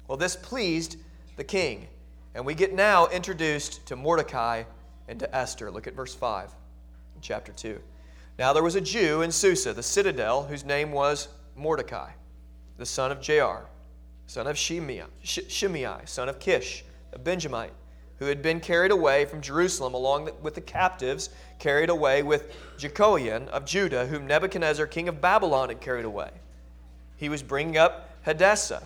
[0.07, 0.97] Well, this pleased
[1.35, 1.87] the king.
[2.35, 4.63] And we get now introduced to Mordecai
[5.07, 5.71] and to Esther.
[5.71, 6.51] Look at verse 5
[7.21, 7.79] chapter 2.
[8.37, 12.11] Now there was a Jew in Susa, the citadel, whose name was Mordecai,
[12.77, 13.61] the son of Jair,
[14.27, 17.73] son of Shimei, Shimei son of Kish, a Benjamite,
[18.19, 23.47] who had been carried away from Jerusalem along with the captives carried away with Jehoiakim
[23.49, 26.29] of Judah, whom Nebuchadnezzar, king of Babylon, had carried away.
[27.17, 28.83] He was bringing up Hadassah,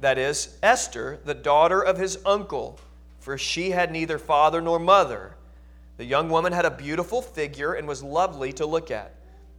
[0.00, 2.78] that is, Esther, the daughter of his uncle,
[3.24, 5.34] for she had neither father nor mother.
[5.96, 9.14] The young woman had a beautiful figure and was lovely to look at.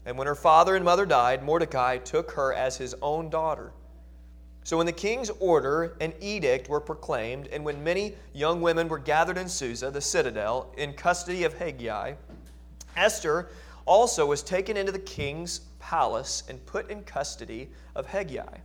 [0.05, 3.71] And when her father and mother died, Mordecai took her as his own daughter.
[4.65, 8.99] So when the king's order and edict were proclaimed, and when many young women were
[8.99, 12.17] gathered in Susa, the citadel, in custody of Hegai,
[12.95, 13.49] Esther
[13.87, 18.59] also was taken into the king's palace and put in custody of Hegai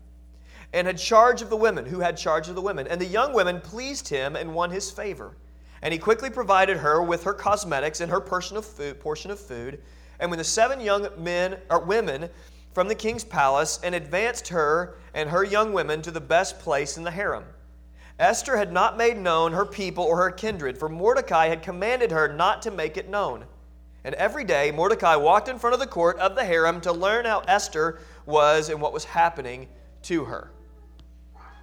[0.72, 2.86] and had charge of the women, who had charge of the women.
[2.86, 5.36] And the young women pleased him and won his favor.
[5.82, 9.40] And he quickly provided her with her cosmetics and her portion of food, portion of
[9.40, 9.80] food.
[10.20, 12.28] And when the seven young men or women
[12.72, 16.96] from the king's palace and advanced her and her young women to the best place
[16.96, 17.44] in the harem.
[18.18, 22.28] Esther had not made known her people or her kindred, for Mordecai had commanded her
[22.28, 23.44] not to make it known.
[24.04, 27.24] And every day Mordecai walked in front of the court of the harem to learn
[27.24, 29.68] how Esther was and what was happening
[30.02, 30.50] to her.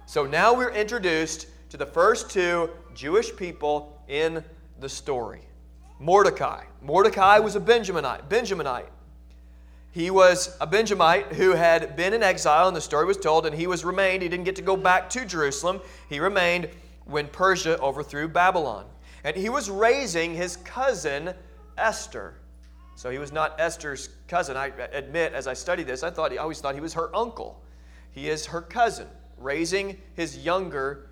[0.08, 4.42] So now we're introduced to the first two Jewish people in
[4.80, 5.42] the story.
[5.98, 6.64] Mordecai.
[6.80, 8.26] Mordecai was a Benjaminite.
[8.26, 8.88] Benjaminite.
[9.90, 13.54] He was a Benjamite who had been in exile, and the story was told, and
[13.54, 14.22] he was remained.
[14.22, 15.82] He didn't get to go back to Jerusalem.
[16.08, 16.70] He remained
[17.04, 18.86] when Persia overthrew Babylon.
[19.24, 21.34] And he was raising his cousin
[21.76, 22.32] Esther.
[22.94, 24.56] So he was not Esther's cousin.
[24.56, 27.62] I admit, as I studied this, I thought I always thought he was her uncle.
[28.10, 29.08] He is her cousin
[29.40, 31.08] raising his younger,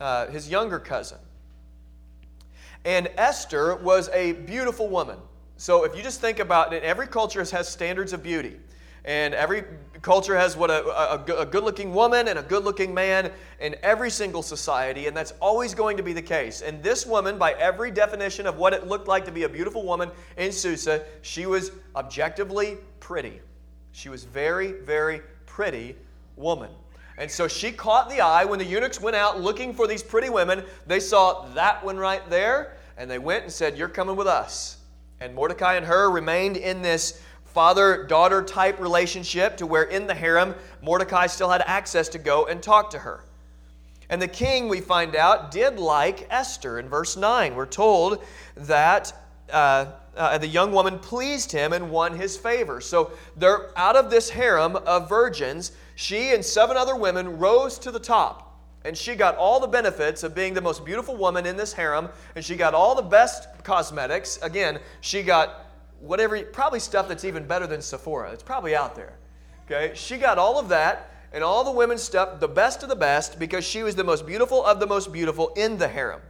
[0.00, 1.18] uh, his younger cousin.
[2.84, 5.18] And Esther was a beautiful woman.
[5.56, 8.56] So if you just think about it, every culture has standards of beauty.
[9.04, 9.64] And every
[10.02, 13.76] culture has what a, a, a good looking woman and a good looking man in
[13.82, 16.62] every single society, and that's always going to be the case.
[16.62, 19.84] And this woman, by every definition of what it looked like to be a beautiful
[19.84, 23.40] woman in Susa, she was objectively pretty.
[23.92, 25.96] She was very, very pretty
[26.36, 26.70] woman.
[27.20, 30.30] And so she caught the eye when the eunuchs went out looking for these pretty
[30.30, 30.64] women.
[30.86, 34.78] They saw that one right there, and they went and said, You're coming with us.
[35.20, 40.14] And Mordecai and her remained in this father daughter type relationship to where in the
[40.14, 43.22] harem, Mordecai still had access to go and talk to her.
[44.08, 46.78] And the king, we find out, did like Esther.
[46.78, 48.24] In verse 9, we're told
[48.56, 49.12] that
[49.52, 52.80] uh, uh, the young woman pleased him and won his favor.
[52.80, 57.90] So, they're out of this harem of virgins, she and seven other women rose to
[57.90, 58.58] the top.
[58.86, 62.08] And she got all the benefits of being the most beautiful woman in this harem,
[62.34, 64.38] and she got all the best cosmetics.
[64.40, 65.66] Again, she got
[66.00, 68.30] whatever, probably stuff that's even better than Sephora.
[68.30, 69.18] It's probably out there.
[69.66, 69.92] Okay?
[69.94, 73.38] She got all of that and all the women's stuff, the best of the best,
[73.38, 76.22] because she was the most beautiful of the most beautiful in the harem.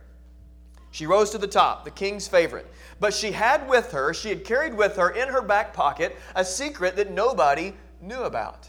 [0.90, 2.66] She rose to the top, the king's favorite.
[2.98, 6.44] But she had with her, she had carried with her in her back pocket a
[6.44, 8.68] secret that nobody knew about.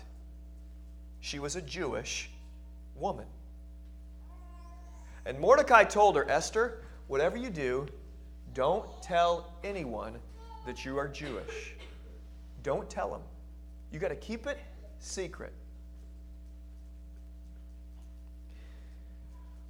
[1.22, 2.30] She was a Jewish
[2.96, 3.28] woman.
[5.26, 7.88] And Mordecai told her, Esther, whatever you do,
[8.54, 10.16] don't tell anyone
[10.66, 11.76] that you are Jewish.
[12.64, 13.22] Don't tell them.
[13.92, 14.60] You got to keep it
[15.00, 15.54] secret.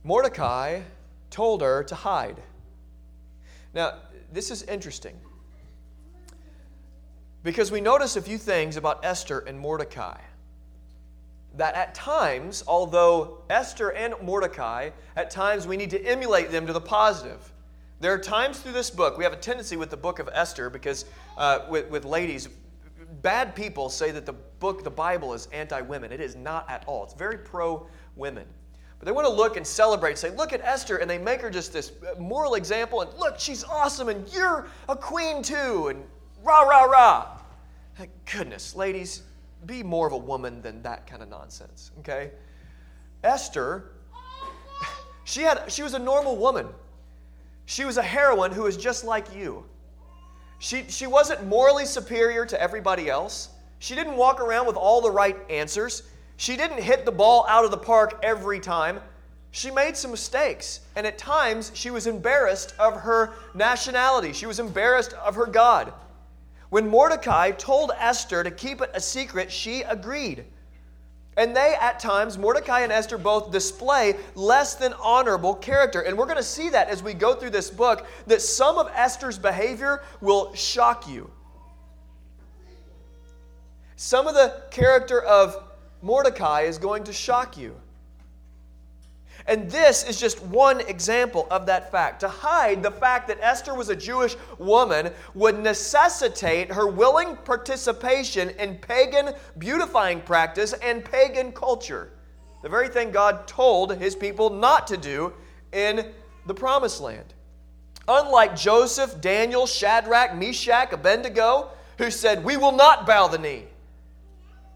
[0.04, 0.82] Mordecai
[1.30, 2.42] told her to hide.
[3.74, 4.00] Now,
[4.32, 5.20] this is interesting
[7.44, 10.20] because we notice a few things about Esther and Mordecai.
[11.58, 16.74] That at times, although Esther and Mordecai, at times we need to emulate them to
[16.74, 17.52] the positive.
[18.00, 20.70] There are times through this book, we have a tendency with the book of Esther
[20.70, 21.06] because
[21.38, 22.50] uh, with, with ladies,
[23.22, 26.12] bad people say that the book, the Bible, is anti women.
[26.12, 27.86] It is not at all, it's very pro
[28.16, 28.46] women.
[28.98, 31.50] But they want to look and celebrate, say, look at Esther, and they make her
[31.50, 36.04] just this moral example, and look, she's awesome, and you're a queen too, and
[36.44, 37.38] rah, rah, rah.
[38.32, 39.24] Goodness, ladies,
[39.65, 42.32] be more of a woman than that kind of nonsense, okay?
[43.24, 43.91] Esther,
[45.24, 46.67] she, had, she was a normal woman.
[47.65, 49.63] She was a heroine who was just like you.
[50.60, 53.50] She, she wasn't morally superior to everybody else.
[53.80, 56.04] She didn't walk around with all the right answers.
[56.38, 59.00] She didn't hit the ball out of the park every time.
[59.52, 64.34] She made some mistakes, and at times she was embarrassed of her nationality.
[64.34, 65.93] She was embarrassed of her God.
[66.72, 70.46] When Mordecai told Esther to keep it a secret, she agreed.
[71.36, 76.00] And they, at times, Mordecai and Esther both display less than honorable character.
[76.00, 78.90] And we're going to see that as we go through this book, that some of
[78.96, 81.30] Esther's behavior will shock you.
[83.98, 85.62] Some of the character of
[86.02, 87.76] Mordecai is going to shock you.
[89.52, 92.22] And this is just one example of that fact.
[92.22, 98.52] To hide the fact that Esther was a Jewish woman would necessitate her willing participation
[98.52, 102.14] in pagan beautifying practice and pagan culture.
[102.64, 105.34] The very thing God told his people not to do
[105.74, 106.14] in
[106.46, 107.34] the promised land.
[108.08, 113.66] Unlike Joseph, Daniel, Shadrach, Meshach, Abednego, who said, We will not bow the knee.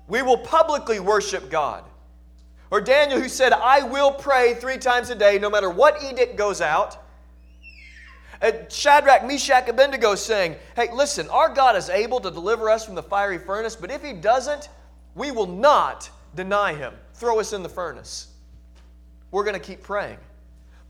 [0.09, 1.85] We will publicly worship God.
[2.75, 6.35] Or Daniel, who said, I will pray three times a day, no matter what edict
[6.35, 6.97] goes out.
[8.67, 13.01] Shadrach, Meshach, Abednego saying, Hey, listen, our God is able to deliver us from the
[13.01, 14.67] fiery furnace, but if he doesn't,
[15.15, 16.93] we will not deny him.
[17.13, 18.33] Throw us in the furnace.
[19.31, 20.17] We're going to keep praying.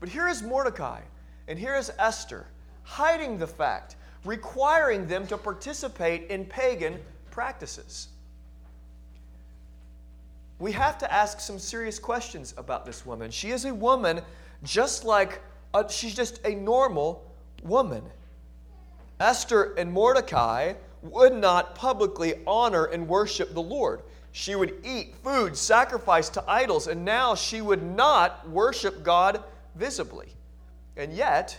[0.00, 1.02] But here is Mordecai,
[1.46, 2.48] and here is Esther,
[2.82, 3.94] hiding the fact,
[4.24, 6.98] requiring them to participate in pagan
[7.30, 8.08] practices
[10.58, 13.30] we have to ask some serious questions about this woman.
[13.30, 14.22] She is a woman
[14.62, 15.42] just like,
[15.74, 17.30] a, she's just a normal
[17.62, 18.02] woman.
[19.20, 24.02] Esther and Mordecai would not publicly honor and worship the Lord.
[24.32, 29.42] She would eat food sacrificed to idols, and now she would not worship God
[29.74, 30.28] visibly.
[30.96, 31.58] And yet,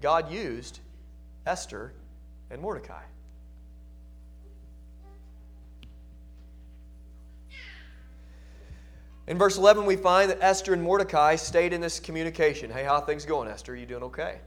[0.00, 0.80] God used
[1.46, 1.92] Esther
[2.50, 3.02] and Mordecai.
[9.28, 12.70] In verse 11, we find that Esther and Mordecai stayed in this communication.
[12.70, 13.74] Hey, how things going, Esther?
[13.74, 14.38] Are you doing okay?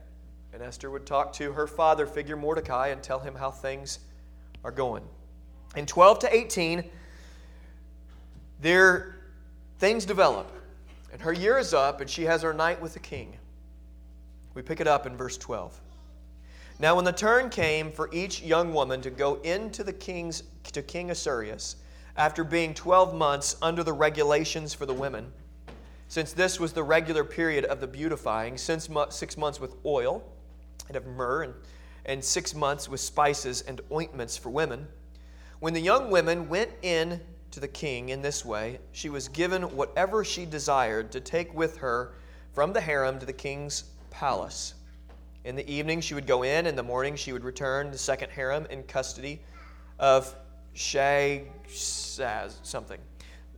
[0.52, 4.00] And Esther would talk to her father figure, Mordecai, and tell him how things
[4.64, 5.04] are going.
[5.76, 6.82] In 12 to 18,
[8.60, 9.14] their
[9.78, 10.50] things develop.
[11.12, 13.38] And her year is up, and she has her night with the king.
[14.54, 15.80] We pick it up in verse 12.
[16.80, 20.42] Now, when the turn came for each young woman to go into the king's
[20.72, 21.76] to King Ahasuerus,
[22.16, 25.32] after being 12 months under the regulations for the women,
[26.08, 30.22] since this was the regular period of the beautifying, since six months with oil
[30.88, 31.54] and of myrrh, and,
[32.04, 34.86] and six months with spices and ointments for women.
[35.60, 37.20] When the young women went in
[37.52, 41.78] to the king in this way, she was given whatever she desired to take with
[41.78, 42.14] her
[42.52, 44.74] from the harem to the king's palace.
[45.44, 48.30] In the evening she would go in, in the morning she would return the second
[48.30, 49.40] harem in custody
[49.98, 50.34] of
[50.74, 53.00] Shaashaz, something,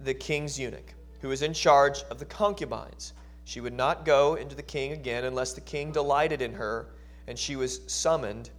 [0.00, 3.12] the king's eunuch, who was in charge of the concubines.
[3.44, 6.88] She would not go into the king again unless the king delighted in her,
[7.26, 8.50] and she was summoned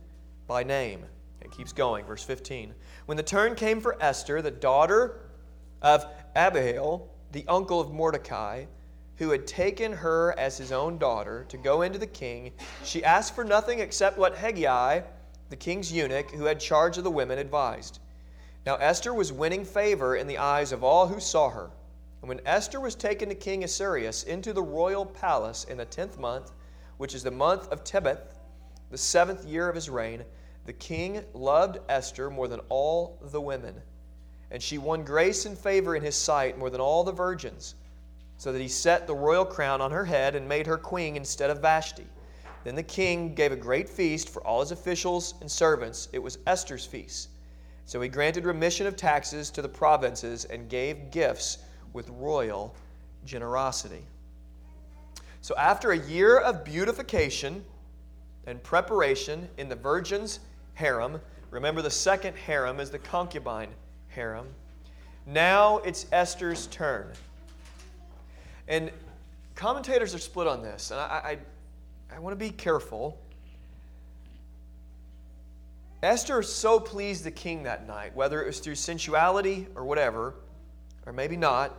[0.48, 1.06] by name.
[1.42, 2.74] It keeps going, verse 15.
[3.06, 5.22] When the turn came for Esther, the daughter
[5.82, 8.66] of Abihail, the uncle of Mordecai,
[9.18, 12.52] who had taken her as his own daughter to go into the king,
[12.84, 15.04] she asked for nothing except what Hegai,
[15.50, 18.00] the king's eunuch, who had charge of the women, advised.
[18.66, 21.70] Now Esther was winning favor in the eyes of all who saw her.
[22.22, 26.18] And when Esther was taken to King Ahasuerus into the royal palace in the tenth
[26.18, 26.52] month,
[26.98, 28.34] which is the month of Tebeth,
[28.90, 30.24] the seventh year of his reign,
[30.66, 33.80] the king loved Esther more than all the women.
[34.50, 37.76] And she won grace and favor in his sight more than all the virgins,
[38.38, 41.52] so that he set the royal crown on her head and made her queen instead
[41.52, 42.08] of Vashti.
[42.64, 46.10] Then the king gave a great feast for all his officials and servants.
[46.14, 47.30] It was Esther's feast.
[47.86, 51.60] So he granted remission of taxes to the provinces and gave gifts
[51.94, 52.76] with royal
[53.26, 54.04] generosity.
[55.42, 57.64] So, after a year of beautification
[58.48, 60.40] and preparation in the virgin's
[60.74, 61.22] harem,
[61.52, 63.70] remember the second harem is the concubine
[64.08, 64.48] harem.
[65.28, 67.12] Now it's Esther's turn.
[68.68, 68.92] And
[69.54, 71.38] commentators are split on this, and I,
[72.12, 73.20] I, I want to be careful
[76.06, 80.36] Esther so pleased the king that night, whether it was through sensuality or whatever,
[81.06, 81.76] or maybe not,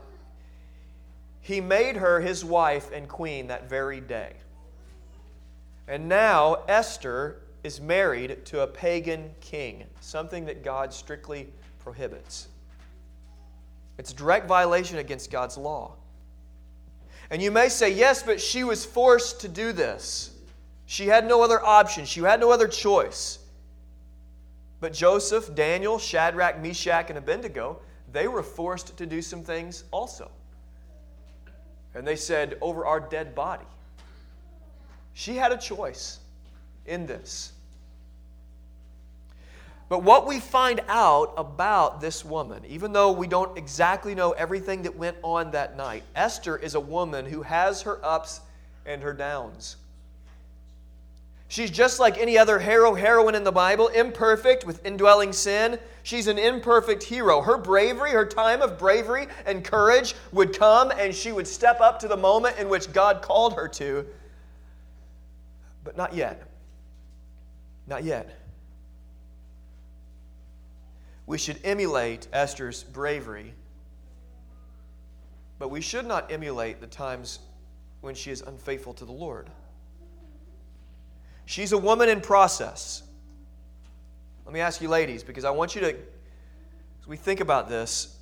[1.40, 4.34] he made her his wife and queen that very day.
[5.88, 11.48] And now Esther is married to a pagan king, something that God strictly
[11.78, 12.48] prohibits.
[13.98, 15.92] It's direct violation against God's law.
[17.30, 20.32] And you may say, yes, but she was forced to do this.
[20.86, 23.40] She had no other option, she had no other choice.
[24.86, 27.80] But Joseph, Daniel, Shadrach, Meshach, and Abednego,
[28.12, 30.30] they were forced to do some things also.
[31.96, 33.66] And they said, Over our dead body.
[35.12, 36.20] She had a choice
[36.84, 37.50] in this.
[39.88, 44.82] But what we find out about this woman, even though we don't exactly know everything
[44.82, 48.40] that went on that night, Esther is a woman who has her ups
[48.84, 49.78] and her downs.
[51.48, 55.78] She's just like any other hero, heroine in the Bible, imperfect with indwelling sin.
[56.02, 57.40] She's an imperfect hero.
[57.40, 62.00] Her bravery, her time of bravery and courage would come and she would step up
[62.00, 64.06] to the moment in which God called her to.
[65.84, 66.42] But not yet.
[67.86, 68.36] Not yet.
[71.26, 73.54] We should emulate Esther's bravery,
[75.58, 77.40] but we should not emulate the times
[78.00, 79.50] when she is unfaithful to the Lord.
[81.46, 83.02] She's a woman in process.
[84.44, 88.18] Let me ask you, ladies, because I want you to, as we think about this,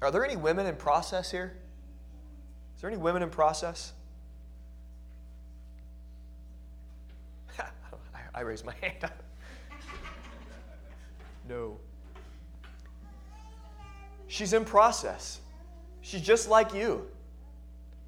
[0.00, 1.56] are there any women in process here?
[2.76, 3.92] Is there any women in process?
[8.34, 9.10] I raised my hand.
[11.48, 11.78] no.
[14.28, 15.40] She's in process.
[16.00, 17.08] She's just like you.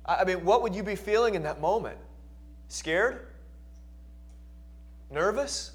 [0.07, 1.99] I mean, what would you be feeling in that moment?
[2.68, 3.26] Scared?
[5.11, 5.73] Nervous?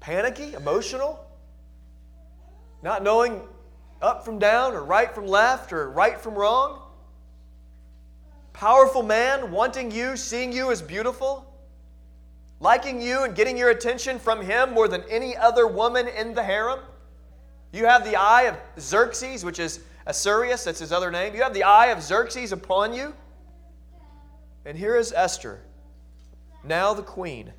[0.00, 0.54] Panicky?
[0.54, 1.24] Emotional?
[2.82, 3.42] Not knowing
[4.02, 6.80] up from down or right from left or right from wrong?
[8.52, 11.50] Powerful man wanting you, seeing you as beautiful?
[12.60, 16.42] Liking you and getting your attention from him more than any other woman in the
[16.42, 16.80] harem?
[17.72, 21.34] You have the eye of Xerxes, which is Ahasuerus, that's his other name.
[21.34, 23.14] You have the eye of Xerxes upon you.
[24.64, 25.60] And here is Esther
[26.64, 27.52] now the queen.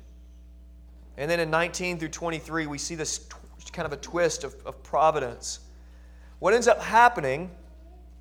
[1.16, 3.26] And then in 19 through 23, we see this
[3.72, 5.60] kind of a twist of, of providence.
[6.38, 7.50] What ends up happening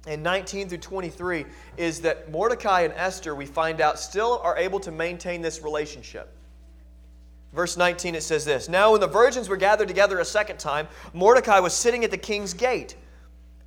[0.07, 1.45] in 19 through 23
[1.77, 6.31] is that Mordecai and Esther, we find out, still are able to maintain this relationship.
[7.53, 10.87] Verse 19, it says this Now, when the virgins were gathered together a second time,
[11.13, 12.95] Mordecai was sitting at the king's gate.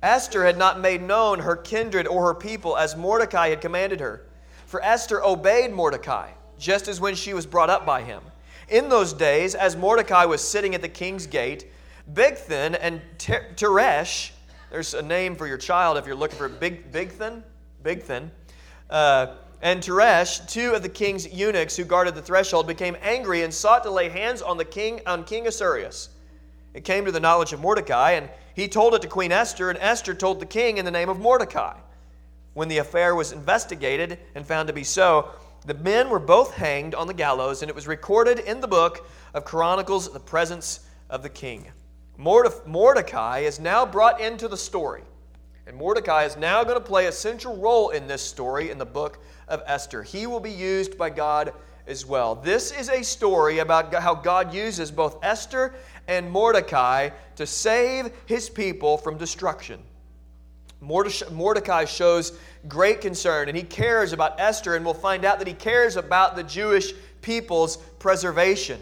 [0.01, 4.25] Esther had not made known her kindred or her people as Mordecai had commanded her.
[4.65, 6.29] For Esther obeyed Mordecai
[6.59, 8.21] just as when she was brought up by him.
[8.67, 11.71] In those days, as Mordecai was sitting at the king's gate,
[12.13, 14.31] Bigthan and Teresh,
[14.69, 17.41] there's a name for your child if you're looking for Big, Bigthan,
[17.83, 18.29] Bigthan,
[18.89, 23.53] uh, and Teresh, two of the king's eunuchs who guarded the threshold, became angry and
[23.53, 26.09] sought to lay hands on the king on King Ahasuerus.
[26.73, 29.79] It came to the knowledge of Mordecai, and he told it to Queen Esther, and
[29.79, 31.75] Esther told the king in the name of Mordecai.
[32.53, 35.29] When the affair was investigated and found to be so,
[35.65, 39.07] the men were both hanged on the gallows, and it was recorded in the book
[39.33, 41.71] of Chronicles, the presence of the king.
[42.17, 45.03] Mordecai is now brought into the story.
[45.67, 48.85] And Mordecai is now going to play a central role in this story in the
[48.85, 50.01] book of Esther.
[50.01, 51.53] He will be used by God
[51.85, 52.35] as well.
[52.35, 55.75] This is a story about how God uses both Esther
[56.07, 59.79] and Mordecai to save his people from destruction.
[60.81, 65.53] Mordecai shows great concern and he cares about Esther, and we'll find out that he
[65.53, 68.79] cares about the Jewish people's preservation.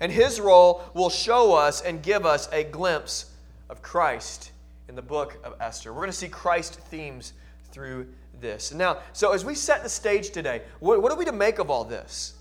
[0.00, 3.30] And his role will show us and give us a glimpse
[3.70, 4.50] of Christ
[4.88, 5.92] in the book of Esther.
[5.92, 7.32] We're going to see Christ themes
[7.70, 8.08] through
[8.40, 8.72] this.
[8.72, 11.70] Now, so as we set the stage today, what, what are we to make of
[11.70, 12.34] all this?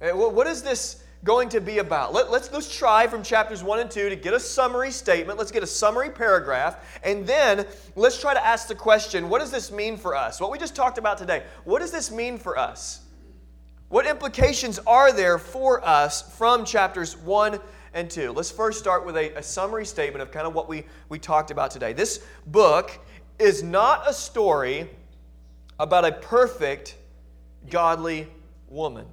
[0.00, 2.12] Eh, what is this going to be about?
[2.12, 5.38] Let, let's, let's try from chapters 1 and 2 to get a summary statement.
[5.38, 7.00] Let's get a summary paragraph.
[7.02, 7.66] And then
[7.96, 10.40] let's try to ask the question what does this mean for us?
[10.40, 13.00] What we just talked about today, what does this mean for us?
[13.88, 17.58] What implications are there for us from chapters 1
[17.94, 18.32] and 2?
[18.32, 21.50] Let's first start with a, a, summary statement of kind of what we, we talked
[21.50, 21.92] about today.
[21.92, 22.98] This book
[23.38, 24.90] is not a story
[25.78, 26.96] about a perfect,
[27.70, 28.26] godly
[28.68, 29.06] woman.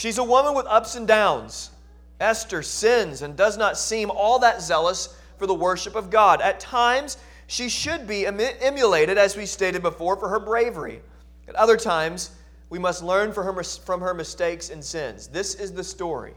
[0.00, 1.72] She's a woman with ups and downs.
[2.20, 6.40] Esther sins and does not seem all that zealous for the worship of God.
[6.40, 11.02] At times, she should be emulated, as we stated before, for her bravery.
[11.48, 12.30] At other times,
[12.70, 15.26] we must learn from her, mistakes and sins.
[15.26, 16.32] This is the story.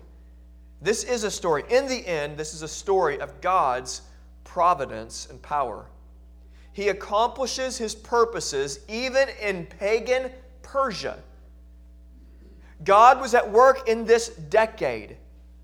[0.82, 1.64] This is a story.
[1.70, 4.01] In the end, this is a story of God's
[4.43, 5.86] providence and power.
[6.74, 10.32] He accomplishes his purposes even in pagan
[10.64, 11.20] Persia.
[12.84, 15.18] God was at work in this decade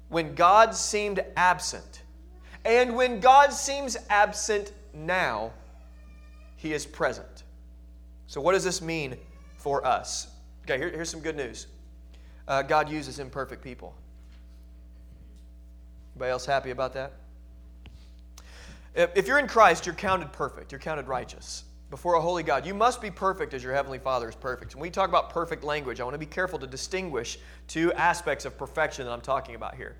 [0.10, 2.04] when God seemed absent.
[2.66, 5.52] And when God seems absent now,
[6.56, 7.44] he is present.
[8.28, 9.18] So, what does this mean
[9.58, 10.28] for us?
[10.64, 11.68] Okay, here, here's some good news.
[12.48, 13.94] Uh, God uses imperfect people.
[16.16, 17.14] Anybody else happy about that?
[18.94, 20.72] If, if you're in Christ, you're counted perfect.
[20.72, 22.66] You're counted righteous before a holy God.
[22.66, 24.76] You must be perfect as your heavenly Father is perfect.
[24.76, 28.46] When we talk about perfect language, I want to be careful to distinguish two aspects
[28.46, 29.96] of perfection that I'm talking about here.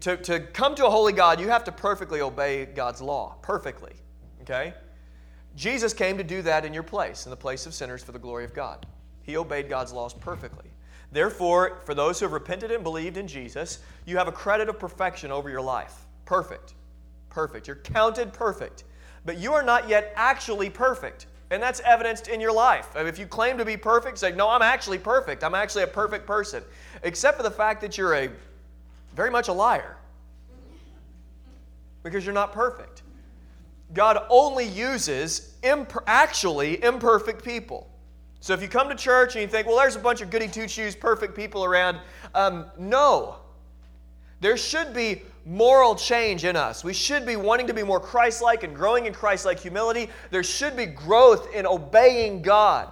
[0.00, 3.92] To, to come to a holy God, you have to perfectly obey God's law, perfectly.
[4.42, 4.74] Okay?
[5.54, 8.18] Jesus came to do that in your place, in the place of sinners for the
[8.18, 8.86] glory of God.
[9.22, 10.70] He obeyed God's laws perfectly.
[11.12, 14.78] Therefore, for those who have repented and believed in Jesus, you have a credit of
[14.78, 16.06] perfection over your life.
[16.24, 16.74] Perfect.
[17.30, 17.66] Perfect.
[17.68, 18.84] You're counted perfect.
[19.26, 21.26] But you are not yet actually perfect.
[21.50, 22.88] And that's evidenced in your life.
[22.96, 25.44] If you claim to be perfect, say, No, I'm actually perfect.
[25.44, 26.62] I'm actually a perfect person.
[27.02, 28.30] Except for the fact that you're a
[29.14, 29.96] very much a liar.
[32.02, 33.02] Because you're not perfect.
[33.94, 37.88] God only uses imp- actually imperfect people.
[38.40, 40.48] So if you come to church and you think, well, there's a bunch of goody
[40.48, 41.98] two shoes, perfect people around,
[42.34, 43.36] um, no.
[44.40, 46.82] There should be moral change in us.
[46.82, 50.10] We should be wanting to be more Christ like and growing in Christ like humility.
[50.30, 52.90] There should be growth in obeying God.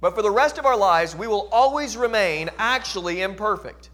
[0.00, 3.90] But for the rest of our lives, we will always remain actually imperfect.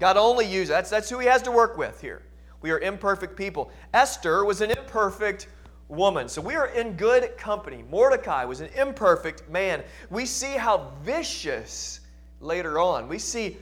[0.00, 2.22] God only uses that's that's who he has to work with here.
[2.60, 3.70] We are imperfect people.
[3.94, 5.46] Esther was an imperfect
[5.88, 6.28] woman.
[6.28, 7.84] So we are in good company.
[7.88, 9.84] Mordecai was an imperfect man.
[10.10, 12.00] We see how vicious
[12.40, 13.06] later on.
[13.06, 13.58] We see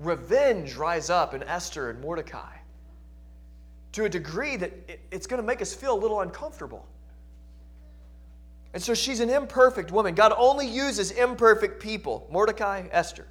[0.00, 2.53] revenge rise up in Esther and Mordecai
[3.94, 4.72] to a degree that
[5.12, 6.84] it's going to make us feel a little uncomfortable.
[8.72, 10.16] And so she's an imperfect woman.
[10.16, 13.26] God only uses imperfect people Mordecai, Esther.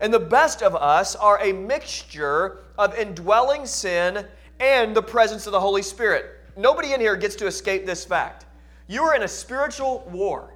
[0.00, 4.26] And the best of us are a mixture of indwelling sin
[4.60, 6.40] and the presence of the Holy Spirit.
[6.56, 8.46] Nobody in here gets to escape this fact.
[8.86, 10.54] You are in a spiritual war.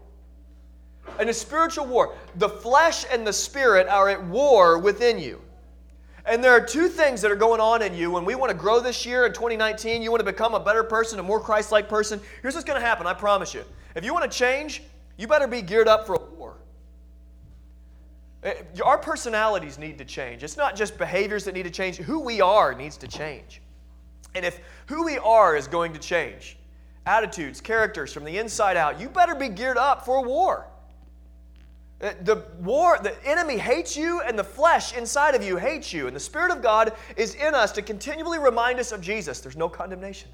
[1.20, 2.14] In a spiritual war.
[2.37, 5.43] The flesh and the spirit are at war within you.
[6.26, 8.56] And there are two things that are going on in you when we want to
[8.56, 10.02] grow this year in 2019.
[10.02, 12.20] You want to become a better person, a more Christ like person.
[12.42, 13.62] Here's what's going to happen, I promise you.
[13.94, 14.82] If you want to change,
[15.16, 16.56] you better be geared up for a war.
[18.42, 18.54] Eh,
[18.84, 20.42] our personalities need to change.
[20.42, 23.62] It's not just behaviors that need to change, who we are needs to change.
[24.34, 26.58] And if who we are is going to change,
[27.06, 30.66] attitudes, characters from the inside out, you better be geared up for war.
[32.01, 36.07] Uh, the war, the enemy hates you, and the flesh inside of you hates you.
[36.07, 39.40] And the Spirit of God is in us to continually remind us of Jesus.
[39.40, 40.28] There's no condemnation.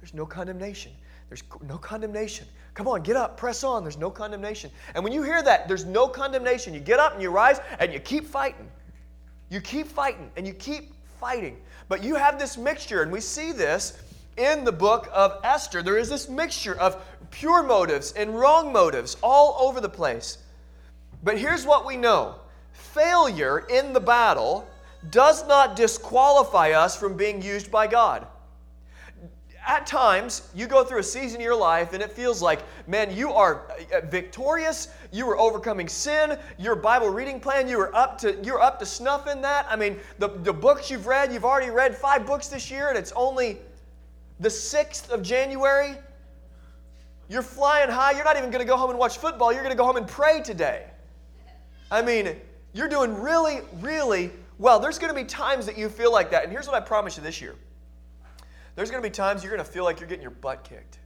[0.00, 0.92] There's no condemnation.
[1.28, 2.46] There's no condemnation.
[2.74, 3.82] Come on, get up, press on.
[3.82, 4.70] There's no condemnation.
[4.94, 7.92] And when you hear that, there's no condemnation, you get up and you rise and
[7.92, 8.68] you keep fighting.
[9.48, 11.56] You keep fighting and you keep fighting.
[11.88, 13.98] But you have this mixture, and we see this
[14.36, 15.82] in the book of Esther.
[15.82, 20.38] There is this mixture of pure motives and wrong motives all over the place.
[21.26, 22.36] But here's what we know
[22.70, 24.64] failure in the battle
[25.10, 28.28] does not disqualify us from being used by God.
[29.66, 33.12] At times, you go through a season in your life and it feels like, man,
[33.12, 34.86] you are uh, victorious.
[35.10, 36.38] You are overcoming sin.
[36.60, 39.66] Your Bible reading plan, you are up to, you're up to snuff in that.
[39.68, 42.96] I mean, the, the books you've read, you've already read five books this year and
[42.96, 43.58] it's only
[44.38, 45.96] the 6th of January.
[47.28, 48.12] You're flying high.
[48.12, 49.52] You're not even going to go home and watch football.
[49.52, 50.86] You're going to go home and pray today.
[51.90, 52.36] I mean,
[52.72, 54.80] you're doing really, really well.
[54.80, 56.42] There's going to be times that you feel like that.
[56.42, 57.54] And here's what I promise you this year
[58.74, 60.98] there's going to be times you're going to feel like you're getting your butt kicked.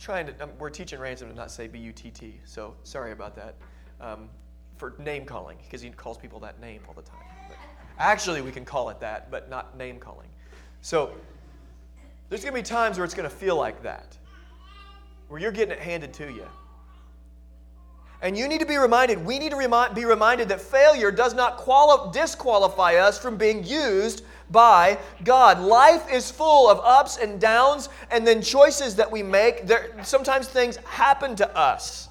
[0.00, 3.12] trying to, um, we're teaching Ransom to not say B U T T, so sorry
[3.12, 3.54] about that.
[4.00, 4.28] Um,
[4.76, 7.20] for name calling, because he calls people that name all the time.
[7.48, 7.58] But
[7.98, 10.28] actually, we can call it that, but not name calling.
[10.80, 11.12] So,
[12.30, 14.16] there's going to be times where it's going to feel like that,
[15.28, 16.46] where you're getting it handed to you.
[18.22, 21.56] And you need to be reminded, we need to be reminded that failure does not
[21.56, 25.60] quali- disqualify us from being used by God.
[25.60, 29.66] Life is full of ups and downs and then choices that we make.
[29.66, 32.08] There, sometimes things happen to us.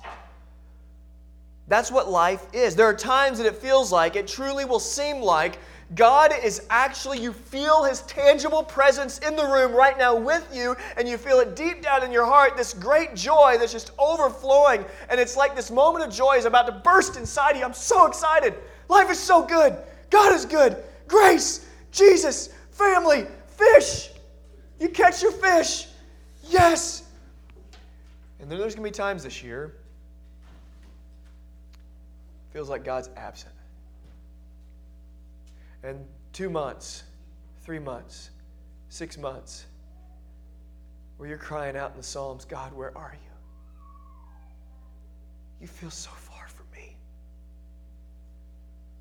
[1.67, 2.75] That's what life is.
[2.75, 5.59] There are times that it feels like, it truly will seem like
[5.95, 10.75] God is actually, you feel His tangible presence in the room right now with you,
[10.97, 14.85] and you feel it deep down in your heart, this great joy that's just overflowing.
[15.09, 17.63] And it's like this moment of joy is about to burst inside you.
[17.63, 18.53] I'm so excited.
[18.87, 19.75] Life is so good.
[20.11, 20.77] God is good.
[21.07, 24.11] Grace, Jesus, family, fish.
[24.79, 25.87] You catch your fish.
[26.47, 27.03] Yes.
[28.39, 29.73] And then there's going to be times this year,
[32.53, 33.53] feels like God's absent
[35.83, 37.03] and two months,
[37.61, 38.31] three months,
[38.89, 39.65] six months,
[41.17, 43.29] where you're crying out in the Psalms, God, where are you?
[45.61, 46.95] You feel so far from me.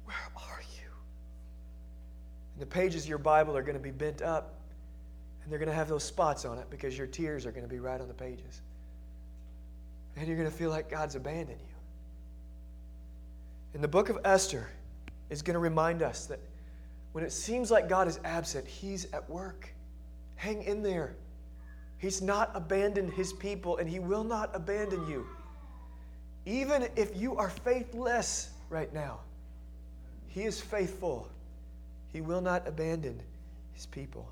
[0.05, 0.91] Where are you?
[2.55, 4.55] And the pages of your Bible are going to be bent up,
[5.43, 7.69] and they're going to have those spots on it because your tears are going to
[7.69, 8.63] be right on the pages.
[10.17, 11.77] And you're going to feel like God's abandoned you.
[13.75, 14.69] And the book of Esther
[15.31, 16.41] is going to remind us that
[17.13, 19.69] when it seems like God is absent, He's at work.
[20.37, 21.17] Hang in there.
[21.99, 25.27] He's not abandoned His people, and He will not abandon you.
[26.47, 29.21] Even if you are faithless right now,
[30.29, 31.29] He is faithful.
[32.13, 33.21] He will not abandon
[33.73, 34.31] His people.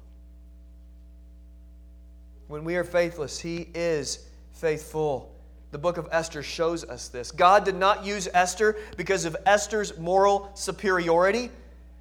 [2.48, 5.34] When we are faithless, He is faithful.
[5.72, 7.32] The book of Esther shows us this.
[7.32, 11.50] God did not use Esther because of Esther's moral superiority.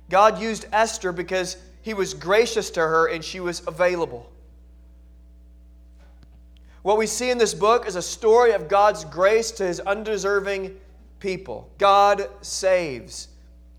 [0.10, 4.32] God used Esther because he was gracious to her and she was available.
[6.82, 10.76] What we see in this book is a story of God's grace to his undeserving
[11.20, 11.70] people.
[11.80, 13.30] God saves.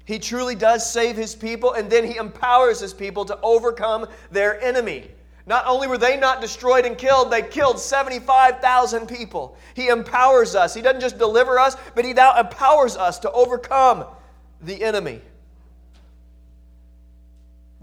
[0.05, 4.61] He truly does save his people, and then he empowers his people to overcome their
[4.61, 5.11] enemy.
[5.47, 9.57] Not only were they not destroyed and killed, they killed 75,000 people.
[9.75, 10.75] He empowers us.
[10.75, 14.05] He doesn't just deliver us, but he now empowers us to overcome
[14.61, 15.21] the enemy.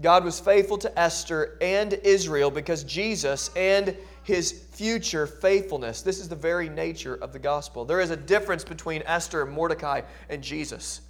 [0.04, 6.02] God was faithful to Esther and Israel because Jesus and his future faithfulness.
[6.02, 7.86] This is the very nature of the gospel.
[7.86, 11.00] There is a difference between Esther and Mordecai and Jesus.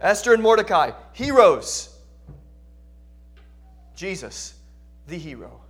[0.00, 1.92] Esther and Mordecai, heroes.
[3.96, 4.54] Jesus,
[5.08, 5.60] the hero.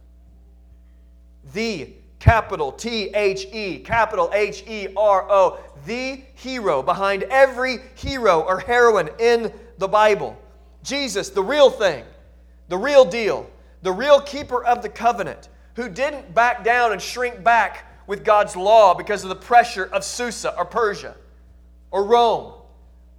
[1.55, 8.41] The capital T H E, capital H E R O, the hero behind every hero
[8.41, 10.39] or heroine in the Bible.
[10.83, 12.05] Jesus, the real thing,
[12.69, 13.49] the real deal,
[13.83, 18.57] the real keeper of the covenant, who didn't back down and shrink back with God's
[18.57, 21.15] law because of the pressure of Susa or Persia
[21.91, 22.55] or Rome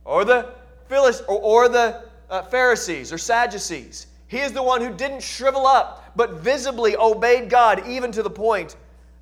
[0.03, 0.53] or the
[0.87, 4.07] Phyllis or, or the uh, Pharisees or Sadducees.
[4.27, 8.29] He is the one who didn't shrivel up, but visibly obeyed God even to the
[8.29, 8.75] point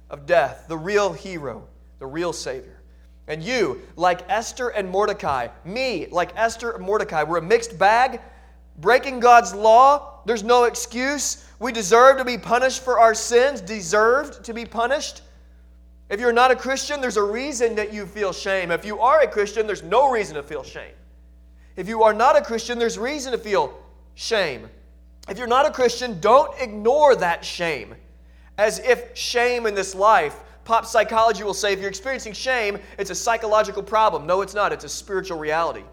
[0.09, 1.67] of death, the real hero,
[1.99, 2.81] the real Savior.
[3.27, 8.21] And you, like Esther and Mordecai, me, like Esther and Mordecai, we're a mixed bag.
[8.77, 11.45] Breaking God's law, there's no excuse.
[11.59, 15.21] We deserve to be punished for our sins, deserved to be punished.
[16.09, 18.71] If you're not a Christian, there's a reason that you feel shame.
[18.71, 20.93] If you are a Christian, there's no reason to feel shame.
[21.75, 23.77] If you are not a Christian, there's reason to feel
[24.15, 24.69] shame.
[25.29, 27.95] If you're not a Christian, don't ignore that shame
[28.57, 33.09] as if shame in this life Pop psychology will say if you're experiencing shame, it's
[33.09, 34.27] a psychological problem.
[34.27, 34.73] No, it's not.
[34.73, 35.83] It's a spiritual reality.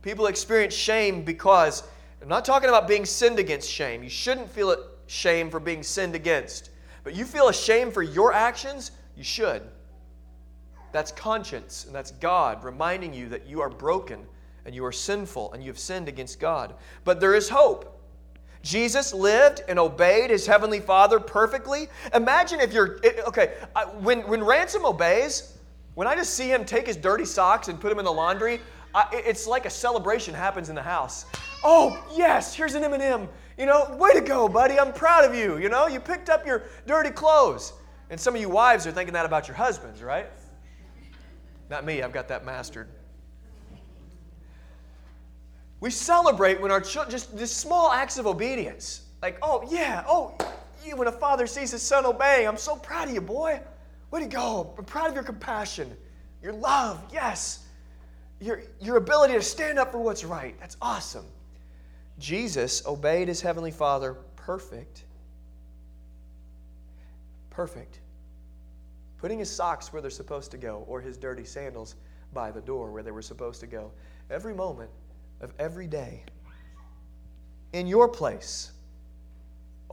[0.00, 1.82] People experience shame because,
[2.22, 4.04] I'm not talking about being sinned against shame.
[4.04, 4.76] You shouldn't feel
[5.08, 6.70] shame for being sinned against.
[7.02, 9.62] But you feel ashamed for your actions, you should.
[10.92, 14.24] That's conscience, and that's God reminding you that you are broken
[14.64, 16.74] and you are sinful and you have sinned against God.
[17.04, 18.00] But there is hope.
[18.62, 21.88] Jesus lived and obeyed his heavenly Father perfectly.
[22.14, 23.54] Imagine if you're, okay,
[23.98, 25.58] when, when Ransom obeys,
[25.94, 28.60] when I just see him take his dirty socks and put them in the laundry,
[28.94, 31.26] I, it's like a celebration happens in the house.
[31.64, 33.28] Oh, yes, here's an M&M.
[33.58, 34.78] You know, way to go, buddy.
[34.78, 35.58] I'm proud of you.
[35.58, 37.72] You know, you picked up your dirty clothes.
[38.10, 40.26] And some of you wives are thinking that about your husbands, right?
[41.70, 42.88] Not me, I've got that mastered.
[45.80, 49.02] We celebrate when our children, just these small acts of obedience.
[49.22, 50.36] Like, oh, yeah, oh,
[50.94, 53.60] when a father sees his son obeying, I'm so proud of you, boy.
[54.10, 54.74] Way to go.
[54.76, 55.96] I'm proud of your compassion,
[56.42, 57.66] your love, yes.
[58.40, 60.58] Your, your ability to stand up for what's right.
[60.60, 61.24] That's awesome.
[62.18, 65.04] Jesus obeyed his heavenly Father perfect.
[67.50, 68.00] Perfect.
[69.18, 71.94] Putting his socks where they're supposed to go, or his dirty sandals
[72.32, 73.92] by the door where they were supposed to go.
[74.30, 74.90] Every moment
[75.40, 76.24] of every day.
[77.72, 78.71] In your place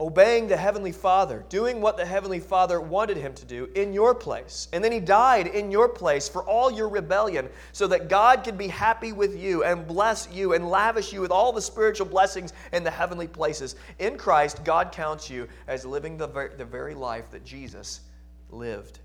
[0.00, 4.14] obeying the Heavenly Father, doing what the Heavenly Father wanted him to do in your
[4.14, 4.66] place.
[4.72, 8.56] And then he died in your place for all your rebellion so that God could
[8.56, 12.54] be happy with you and bless you and lavish you with all the spiritual blessings
[12.72, 13.76] in the heavenly places.
[13.98, 18.00] In Christ, God counts you as living the, ver- the very life that Jesus
[18.48, 19.00] lived.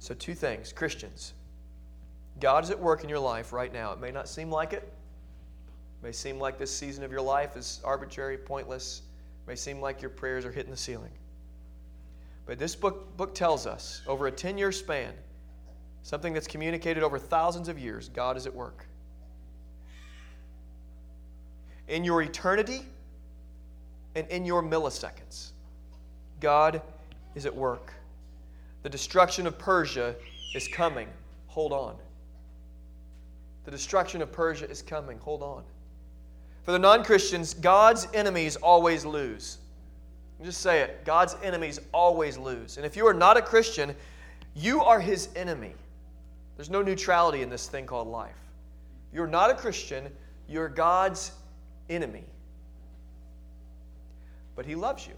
[0.00, 1.34] So, two things Christians,
[2.40, 3.92] God is at work in your life right now.
[3.92, 4.82] It may not seem like it.
[4.82, 9.02] It may seem like this season of your life is arbitrary, pointless
[9.48, 11.10] may seem like your prayers are hitting the ceiling.
[12.44, 15.14] But this book, book tells us over a 10 year span,
[16.02, 18.86] something that's communicated over thousands of years God is at work.
[21.88, 22.82] In your eternity
[24.14, 25.52] and in your milliseconds,
[26.40, 26.82] God
[27.34, 27.94] is at work.
[28.82, 30.14] The destruction of Persia
[30.54, 31.08] is coming.
[31.46, 31.96] Hold on.
[33.64, 35.18] The destruction of Persia is coming.
[35.20, 35.64] Hold on.
[36.68, 39.56] For the non Christians, God's enemies always lose.
[40.44, 42.76] Just say it God's enemies always lose.
[42.76, 43.96] And if you are not a Christian,
[44.54, 45.72] you are his enemy.
[46.56, 48.36] There's no neutrality in this thing called life.
[49.08, 50.12] If you're not a Christian,
[50.46, 51.32] you're God's
[51.88, 52.26] enemy.
[54.54, 55.14] But he loves you,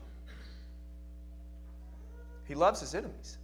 [2.47, 3.39] he loves his enemies.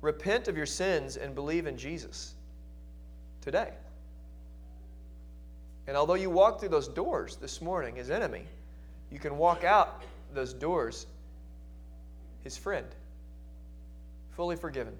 [0.00, 2.34] Repent of your sins and believe in Jesus
[3.40, 3.70] today.
[5.88, 8.42] And although you walk through those doors this morning, his enemy,
[9.10, 10.02] you can walk out
[10.34, 11.06] those doors
[12.44, 12.86] his friend,
[14.36, 14.92] fully forgiven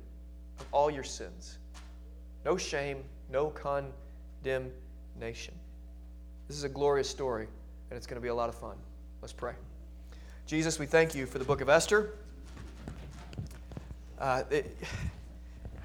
[0.59, 1.59] of all your sins.
[2.47, 5.55] No shame, no condemnation.
[6.49, 7.49] This is a glorious story,
[7.91, 8.77] and it's going to be a lot of fun.
[9.21, 9.53] Let's pray.
[10.47, 12.15] Jesus, we thank you for the book of Esther.
[14.19, 14.75] Uh, it,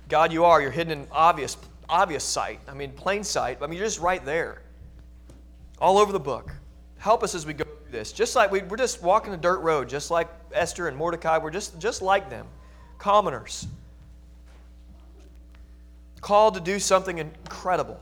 [0.07, 0.61] God, you are.
[0.61, 1.57] You're hidden in obvious,
[1.89, 2.61] obvious sight.
[2.69, 3.57] I mean, plain sight.
[3.61, 4.62] I mean, you're just right there
[5.83, 6.49] all over the book.
[6.97, 8.13] Help us as we go through this.
[8.13, 11.51] Just like we, we're just walking a dirt road, just like Esther and Mordecai, we're
[11.51, 12.47] just, just like them,
[12.97, 13.67] commoners.
[16.21, 17.99] Called to do something incredible.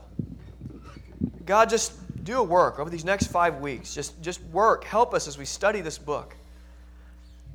[1.44, 3.92] God, just do a work over these next five weeks.
[3.92, 4.84] Just, just work.
[4.84, 6.36] Help us as we study this book.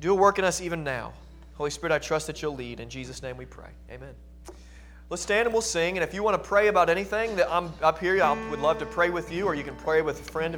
[0.02, 1.14] Do a work in us even now.
[1.54, 2.80] Holy Spirit, I trust that you'll lead.
[2.80, 3.70] In Jesus' name we pray.
[3.90, 4.12] Amen.
[5.10, 5.96] Let's stand and we'll sing.
[5.96, 8.78] And if you want to pray about anything that I'm up here, I would love
[8.80, 10.54] to pray with you, or you can pray with a friend.